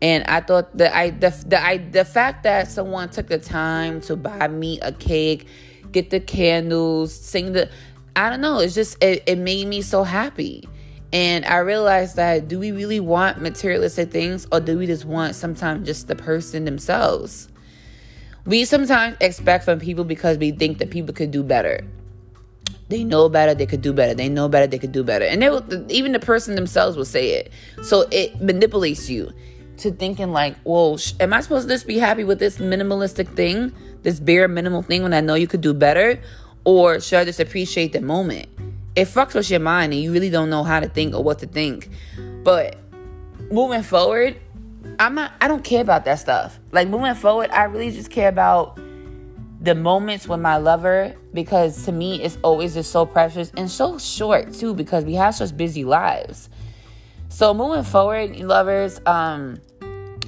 And 0.02 0.24
I 0.26 0.42
thought 0.42 0.76
that 0.78 0.96
I 0.96 1.12
the 1.12 1.30
the 1.48 1.64
I 1.64 1.78
the 1.78 2.04
fact 2.04 2.44
that 2.44 2.68
someone 2.68 3.10
took 3.10 3.28
the 3.28 3.38
time 3.38 4.02
to 4.02 4.16
buy 4.16 4.48
me 4.48 4.80
a 4.82 4.92
cake, 4.92 5.48
get 5.92 6.10
the 6.10 6.20
candles, 6.20 7.14
sing 7.14 7.54
the 7.54 7.70
I 8.16 8.30
don't 8.30 8.42
know, 8.42 8.60
it's 8.60 8.76
just 8.76 9.02
it, 9.02 9.24
it 9.26 9.38
made 9.38 9.68
me 9.68 9.82
so 9.82 10.04
happy. 10.04 10.68
And 11.13 11.45
I 11.45 11.58
realized 11.58 12.15
that 12.15 12.47
do 12.47 12.58
we 12.58 12.71
really 12.71 13.00
want 13.00 13.41
materialistic 13.41 14.12
things 14.12 14.47
or 14.52 14.60
do 14.60 14.78
we 14.78 14.88
just 14.88 15.06
want 15.06 15.36
sometimes 15.36 15.86
just 15.86 16.08
the 16.08 16.15
person 16.15 16.65
themselves? 16.65 17.50
We 18.45 18.65
sometimes 18.65 19.17
expect 19.19 19.65
from 19.65 19.80
people 19.80 20.04
because 20.04 20.38
we 20.38 20.52
think 20.52 20.78
that 20.80 20.89
people 20.89 21.13
could 21.13 21.32
do 21.32 21.43
better. 21.43 21.86
They 22.88 23.04
know 23.04 23.30
better, 23.30 23.54
they 23.54 23.65
could 23.65 23.82
do 23.82 23.93
better. 23.93 24.13
They 24.13 24.30
know 24.30 24.50
better, 24.50 24.67
they 24.67 24.80
could 24.80 24.91
do 24.91 25.04
better. 25.04 25.26
And 25.26 25.41
they 25.41 25.50
will, 25.50 25.91
even 25.91 26.12
the 26.12 26.19
person 26.19 26.56
themselves 26.56 26.97
will 26.97 27.06
say 27.06 27.34
it. 27.36 27.52
So 27.84 28.08
it 28.12 28.41
manipulates 28.41 29.10
you 29.10 29.32
to 29.78 29.91
thinking 29.91 30.32
like, 30.32 30.56
well, 30.63 30.97
am 31.19 31.34
I 31.34 31.41
supposed 31.41 31.67
to 31.67 31.74
just 31.74 31.88
be 31.88 32.00
happy 32.00 32.24
with 32.24 32.39
this 32.39 32.58
minimalistic 32.58 33.34
thing, 33.36 33.74
this 34.04 34.19
bare 34.19 34.47
minimal 34.47 34.82
thing 34.82 35.04
when 35.04 35.13
I 35.13 35.21
know 35.21 35.36
you 35.36 35.47
could 35.47 35.62
do 35.62 35.74
better? 35.74 36.19
Or 36.65 37.00
should 37.00 37.19
I 37.19 37.26
just 37.26 37.39
appreciate 37.39 37.93
the 37.93 38.02
moment? 38.02 38.50
It 38.95 39.08
fucks 39.08 39.34
with 39.34 39.49
your 39.49 39.60
mind 39.60 39.93
and 39.93 40.01
you 40.01 40.12
really 40.12 40.30
don't 40.30 40.49
know 40.49 40.63
how 40.63 40.80
to 40.80 40.89
think 40.89 41.15
or 41.15 41.23
what 41.23 41.39
to 41.39 41.47
think. 41.47 41.89
But 42.43 42.77
moving 43.49 43.84
forward, 43.84 44.38
I'm 44.99 45.15
not 45.15 45.34
I 45.39 45.47
don't 45.47 45.63
care 45.63 45.82
about 45.82 46.06
that 46.06 46.19
stuff. 46.19 46.60
Like 46.71 46.88
moving 46.88 47.15
forward, 47.15 47.49
I 47.51 47.63
really 47.63 47.91
just 47.91 48.10
care 48.12 48.30
about 48.30 48.80
the 49.62 49.75
moments 49.75 50.27
with 50.27 50.39
my 50.39 50.58
lover 50.58 51.15
because 51.34 51.86
to 51.86 51.91
me 51.91 52.21
it's 52.21 52.38
always 52.41 52.73
just 52.73 52.91
so 52.91 53.06
precious 53.06 53.51
and 53.56 53.69
so 53.69 53.97
short 53.99 54.54
too 54.54 54.73
because 54.73 55.06
we 55.06 55.13
have 55.13 55.36
such 55.36 55.56
busy 55.56 55.84
lives. 55.86 56.49
So 57.30 57.54
moving 57.54 57.84
forward, 57.84 58.36
lovers, 58.38 58.99
um 59.06 59.62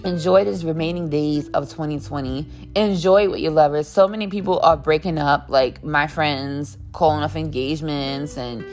enjoy 0.04 0.44
these 0.46 0.66
remaining 0.66 1.10
days 1.10 1.48
of 1.50 1.70
2020. 1.70 2.48
Enjoy 2.76 3.30
with 3.30 3.40
your 3.40 3.52
lovers. 3.52 3.88
So 3.88 4.08
many 4.08 4.28
people 4.28 4.60
are 4.60 4.78
breaking 4.78 5.18
up, 5.18 5.46
like 5.50 5.84
my 5.84 6.08
friends 6.08 6.78
calling 6.92 7.24
off 7.24 7.36
engagements 7.36 8.38
and 8.38 8.64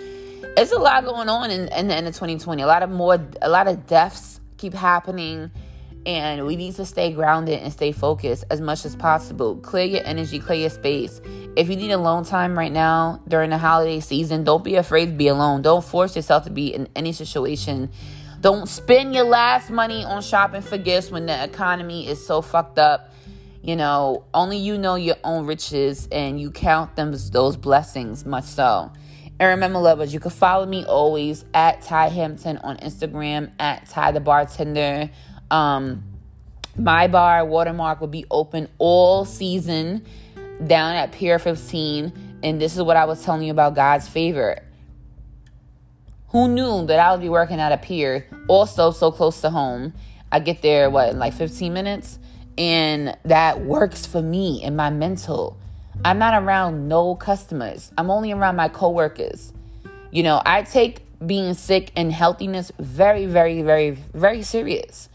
it's 0.57 0.73
a 0.73 0.79
lot 0.79 1.05
going 1.05 1.29
on 1.29 1.51
in, 1.51 1.69
in 1.69 1.89
the 1.89 1.95
end 1.95 2.09
of 2.09 2.15
2020. 2.15 2.63
A 2.63 2.67
lot 2.67 2.83
of 2.83 2.91
more 2.91 3.19
a 3.41 3.49
lot 3.49 3.69
of 3.69 3.87
deaths 3.87 4.41
keep 4.57 4.75
happening 4.75 5.51
and 6.07 6.47
we 6.47 6.57
need 6.57 6.75
to 6.75 6.87
stay 6.87 7.13
grounded 7.13 7.61
and 7.61 7.73
stay 7.73 7.93
focused 7.93 8.45
as 8.51 8.61
much 8.61 8.85
as 8.85 8.97
possible. 8.97 9.57
Clear 9.57 9.85
your 9.85 10.05
energy, 10.05 10.39
clear 10.39 10.61
your 10.61 10.71
space. 10.71 11.21
If 11.57 11.69
you 11.69 11.77
need 11.77 11.91
alone 11.91 12.25
time 12.25 12.59
right 12.59 12.73
now 12.73 13.21
during 13.29 13.51
the 13.51 13.59
holiday 13.59 14.01
season, 14.01 14.45
don't 14.45 14.65
be 14.65 14.77
afraid 14.77 15.07
to 15.07 15.13
be 15.13 15.29
alone. 15.29 15.63
Don't 15.63 15.85
force 15.85 16.17
yourself 16.17 16.45
to 16.45 16.51
be 16.51 16.73
in 16.73 16.89
any 16.97 17.13
situation. 17.13 17.91
Don't 18.41 18.69
spend 18.69 19.15
your 19.15 19.25
last 19.25 19.71
money 19.71 20.05
on 20.05 20.23
shopping 20.23 20.63
for 20.63 20.79
gifts 20.79 21.11
when 21.11 21.27
the 21.27 21.45
economy 21.45 22.09
is 22.09 22.25
so 22.25 22.41
fucked 22.43 22.79
up. 22.79 23.13
You 23.63 23.77
know, 23.77 24.25
only 24.33 24.57
you 24.57 24.79
know 24.79 24.95
your 24.95 25.17
own 25.23 25.47
riches 25.47 26.09
and 26.11 26.41
you 26.41 26.51
count 26.51 26.97
them 26.97 27.13
as 27.13 27.31
those 27.31 27.57
blessings 27.57 28.25
much 28.25 28.45
so. 28.45 28.91
And 29.39 29.49
remember, 29.49 29.79
lovers, 29.79 30.15
you 30.15 30.21
can 30.21 30.31
follow 30.31 30.65
me 30.65 30.85
always 30.85 31.45
at 31.53 31.83
Tiy 31.83 32.11
Hampton 32.11 32.59
on 32.59 32.79
Instagram, 32.79 33.51
at 33.59 33.87
Tiy 33.87 34.15
the 34.15 34.21
Bartender 34.21 35.11
um, 35.51 36.05
my 36.77 37.09
bar 37.09 37.45
watermark 37.45 38.01
will 38.01 38.09
be 38.09 38.25
open 38.31 38.69
all 38.79 39.25
season 39.25 40.05
down 40.67 40.95
at 40.95 41.13
Pier 41.13 41.39
15. 41.39 42.39
And 42.43 42.61
this 42.61 42.77
is 42.77 42.83
what 42.83 42.97
I 42.97 43.05
was 43.05 43.23
telling 43.25 43.43
you 43.43 43.51
about 43.51 43.75
God's 43.75 44.09
favor. 44.09 44.61
Who 46.31 46.49
knew 46.49 46.87
that 46.87 46.99
I 46.99 47.13
would 47.13 47.21
be 47.21 47.29
working 47.29 47.61
at 47.61 47.73
a 47.73 47.77
pier, 47.77 48.27
also 48.49 48.91
so 48.91 49.11
close 49.11 49.41
to 49.41 49.51
home? 49.51 49.93
I 50.33 50.41
get 50.41 50.63
there, 50.63 50.89
what, 50.91 51.11
in 51.11 51.19
like 51.19 51.35
15 51.35 51.73
minutes? 51.73 52.19
And 52.57 53.17
that 53.25 53.63
works 53.65 54.07
for 54.07 54.23
me 54.23 54.63
and 54.63 54.77
my 54.77 54.91
mental. 54.91 55.57
I'm 56.05 56.19
not 56.19 56.41
around 56.43 56.89
no 56.89 57.15
customers, 57.15 57.93
I'm 57.99 58.11
only 58.11 58.33
around 58.33 58.57
my 58.57 58.69
coworkers. 58.69 59.53
You 60.11 60.23
know, 60.23 60.41
I 60.45 60.63
take 60.63 61.05
being 61.25 61.55
sick 61.55 61.93
and 61.97 62.13
healthiness 62.13 62.73
very, 62.79 63.27
very, 63.27 63.63
very, 63.63 63.91
very 63.91 64.43
serious 64.43 65.11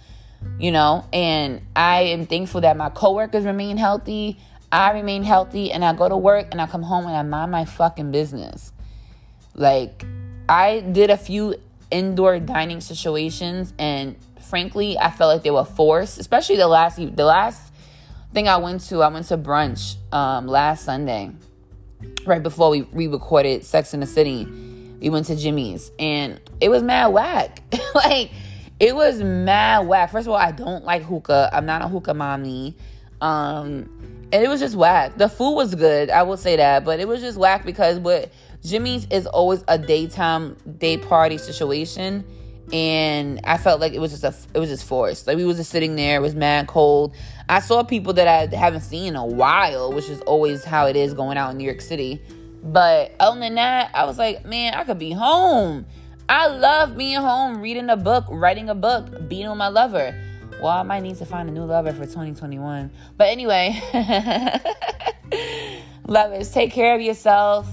you 0.60 0.72
know, 0.72 1.06
and 1.12 1.62
I 1.76 2.02
am 2.04 2.26
thankful 2.26 2.62
that 2.62 2.78
my 2.78 2.90
coworkers 2.90 3.46
remain 3.46 3.78
healthy. 3.78 4.40
I 4.72 4.92
remain 4.92 5.24
healthy 5.24 5.72
and 5.72 5.84
I 5.84 5.94
go 5.94 6.08
to 6.08 6.18
work 6.18 6.48
and 6.52 6.62
I 6.62 6.68
come 6.68 6.84
home 6.84 7.06
and 7.06 7.16
I 7.16 7.24
mind 7.24 7.52
my 7.52 7.66
fucking 7.66 8.12
business. 8.12 8.72
Like, 9.54 10.06
I 10.48 10.82
did 10.82 11.10
a 11.10 11.18
few 11.18 11.56
indoor 11.92 12.40
dining 12.40 12.82
situations 12.82 13.74
and 13.80 14.16
frankly, 14.42 14.98
I 14.98 15.12
felt 15.12 15.34
like 15.34 15.44
they 15.44 15.52
were 15.52 15.66
forced, 15.66 16.20
especially 16.20 16.58
the 16.58 16.68
last 16.68 16.98
the 16.98 17.26
last 17.26 17.74
thing 18.34 18.48
I 18.48 18.58
went 18.58 18.82
to, 18.88 19.02
I 19.02 19.08
went 19.08 19.28
to 19.28 19.38
brunch 19.38 19.96
um, 20.14 20.48
last 20.48 20.84
Sunday, 20.86 21.32
right 22.26 22.44
before 22.44 22.70
we 22.70 22.82
re-recorded 22.92 23.66
Sex 23.66 23.94
in 23.94 24.02
the 24.02 24.06
City. 24.06 24.46
We 25.00 25.10
went 25.10 25.28
to 25.28 25.36
Jimmy's 25.36 25.92
and 26.00 26.40
it 26.62 26.70
was 26.70 26.84
mad 26.84 27.08
whack. 27.08 27.62
like 27.96 28.32
it 28.80 28.96
was 28.96 29.22
mad 29.22 29.88
whack. 29.88 30.12
First 30.12 30.28
of 30.28 30.32
all, 30.32 30.40
I 30.40 30.52
don't 30.52 30.84
like 30.84 31.04
hookah. 31.04 31.50
I'm 31.54 31.66
not 31.66 31.82
a 31.82 31.88
hookah 31.88 32.14
mommy. 32.14 32.76
Um, 33.22 33.90
and 34.32 34.44
it 34.44 34.50
was 34.50 34.60
just 34.60 34.76
whack. 34.76 35.18
The 35.18 35.30
food 35.30 35.56
was 35.56 35.76
good, 35.76 36.10
I 36.10 36.24
will 36.24 36.38
say 36.38 36.58
that, 36.58 36.84
but 36.84 37.00
it 37.00 37.08
was 37.08 37.22
just 37.22 37.38
whack 37.38 37.66
because 37.66 38.00
what 38.00 38.32
Jimmy's 38.66 39.06
is 39.12 39.28
always 39.28 39.64
a 39.68 39.78
daytime 39.78 40.58
day 40.80 40.98
party 40.98 41.38
situation, 41.38 42.26
and 42.74 43.40
I 43.44 43.58
felt 43.58 43.80
like 43.80 43.94
it 43.94 44.00
was 44.00 44.12
just 44.12 44.24
a 44.24 44.36
it 44.56 44.60
was 44.60 44.70
just 44.70 44.86
forced. 44.86 45.28
Like 45.28 45.38
we 45.38 45.46
was 45.46 45.58
just 45.58 45.70
sitting 45.70 45.96
there, 45.96 46.18
it 46.18 46.22
was 46.22 46.34
mad 46.34 46.68
cold. 46.68 47.16
I 47.48 47.60
saw 47.60 47.84
people 47.84 48.14
that 48.14 48.28
I 48.28 48.56
haven't 48.56 48.82
seen 48.82 49.10
in 49.10 49.16
a 49.16 49.26
while, 49.26 49.94
which 49.94 50.10
is 50.10 50.20
always 50.22 50.64
how 50.64 50.88
it 50.88 50.96
is 50.96 51.14
going 51.14 51.38
out 51.38 51.52
in 51.52 51.58
New 51.58 51.64
York 51.64 51.82
City. 51.82 52.22
But 52.64 53.14
other 53.20 53.40
than 53.40 53.56
that, 53.56 53.92
I 53.94 54.06
was 54.06 54.18
like, 54.18 54.44
man, 54.46 54.74
I 54.74 54.84
could 54.84 54.98
be 54.98 55.12
home. 55.12 55.86
I 56.28 56.48
love 56.48 56.98
being 56.98 57.22
home, 57.22 57.62
reading 57.62 57.92
a 57.92 57.96
book, 57.96 58.26
writing 58.30 58.70
a 58.70 58.76
book, 58.76 59.30
being 59.30 59.48
with 59.48 59.60
my 59.60 59.68
lover. 59.68 60.20
Well, 60.60 60.72
I 60.72 60.82
might 60.82 61.02
need 61.02 61.18
to 61.18 61.26
find 61.26 61.48
a 61.48 61.52
new 61.52 61.66
lover 61.66 61.92
for 61.92 62.06
2021. 62.06 62.90
But 63.16 63.28
anyway, 63.28 63.80
lovers, 66.08 66.52
take 66.52 66.72
care 66.72 66.96
of 66.96 67.02
yourself, 67.02 67.68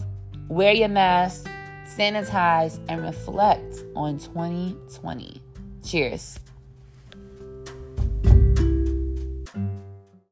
wear 0.48 0.72
your 0.72 0.88
mask, 0.88 1.48
sanitize, 1.86 2.78
and 2.88 3.02
reflect 3.02 3.84
on 3.94 4.18
2020. 4.18 5.40
Cheers. 5.84 6.38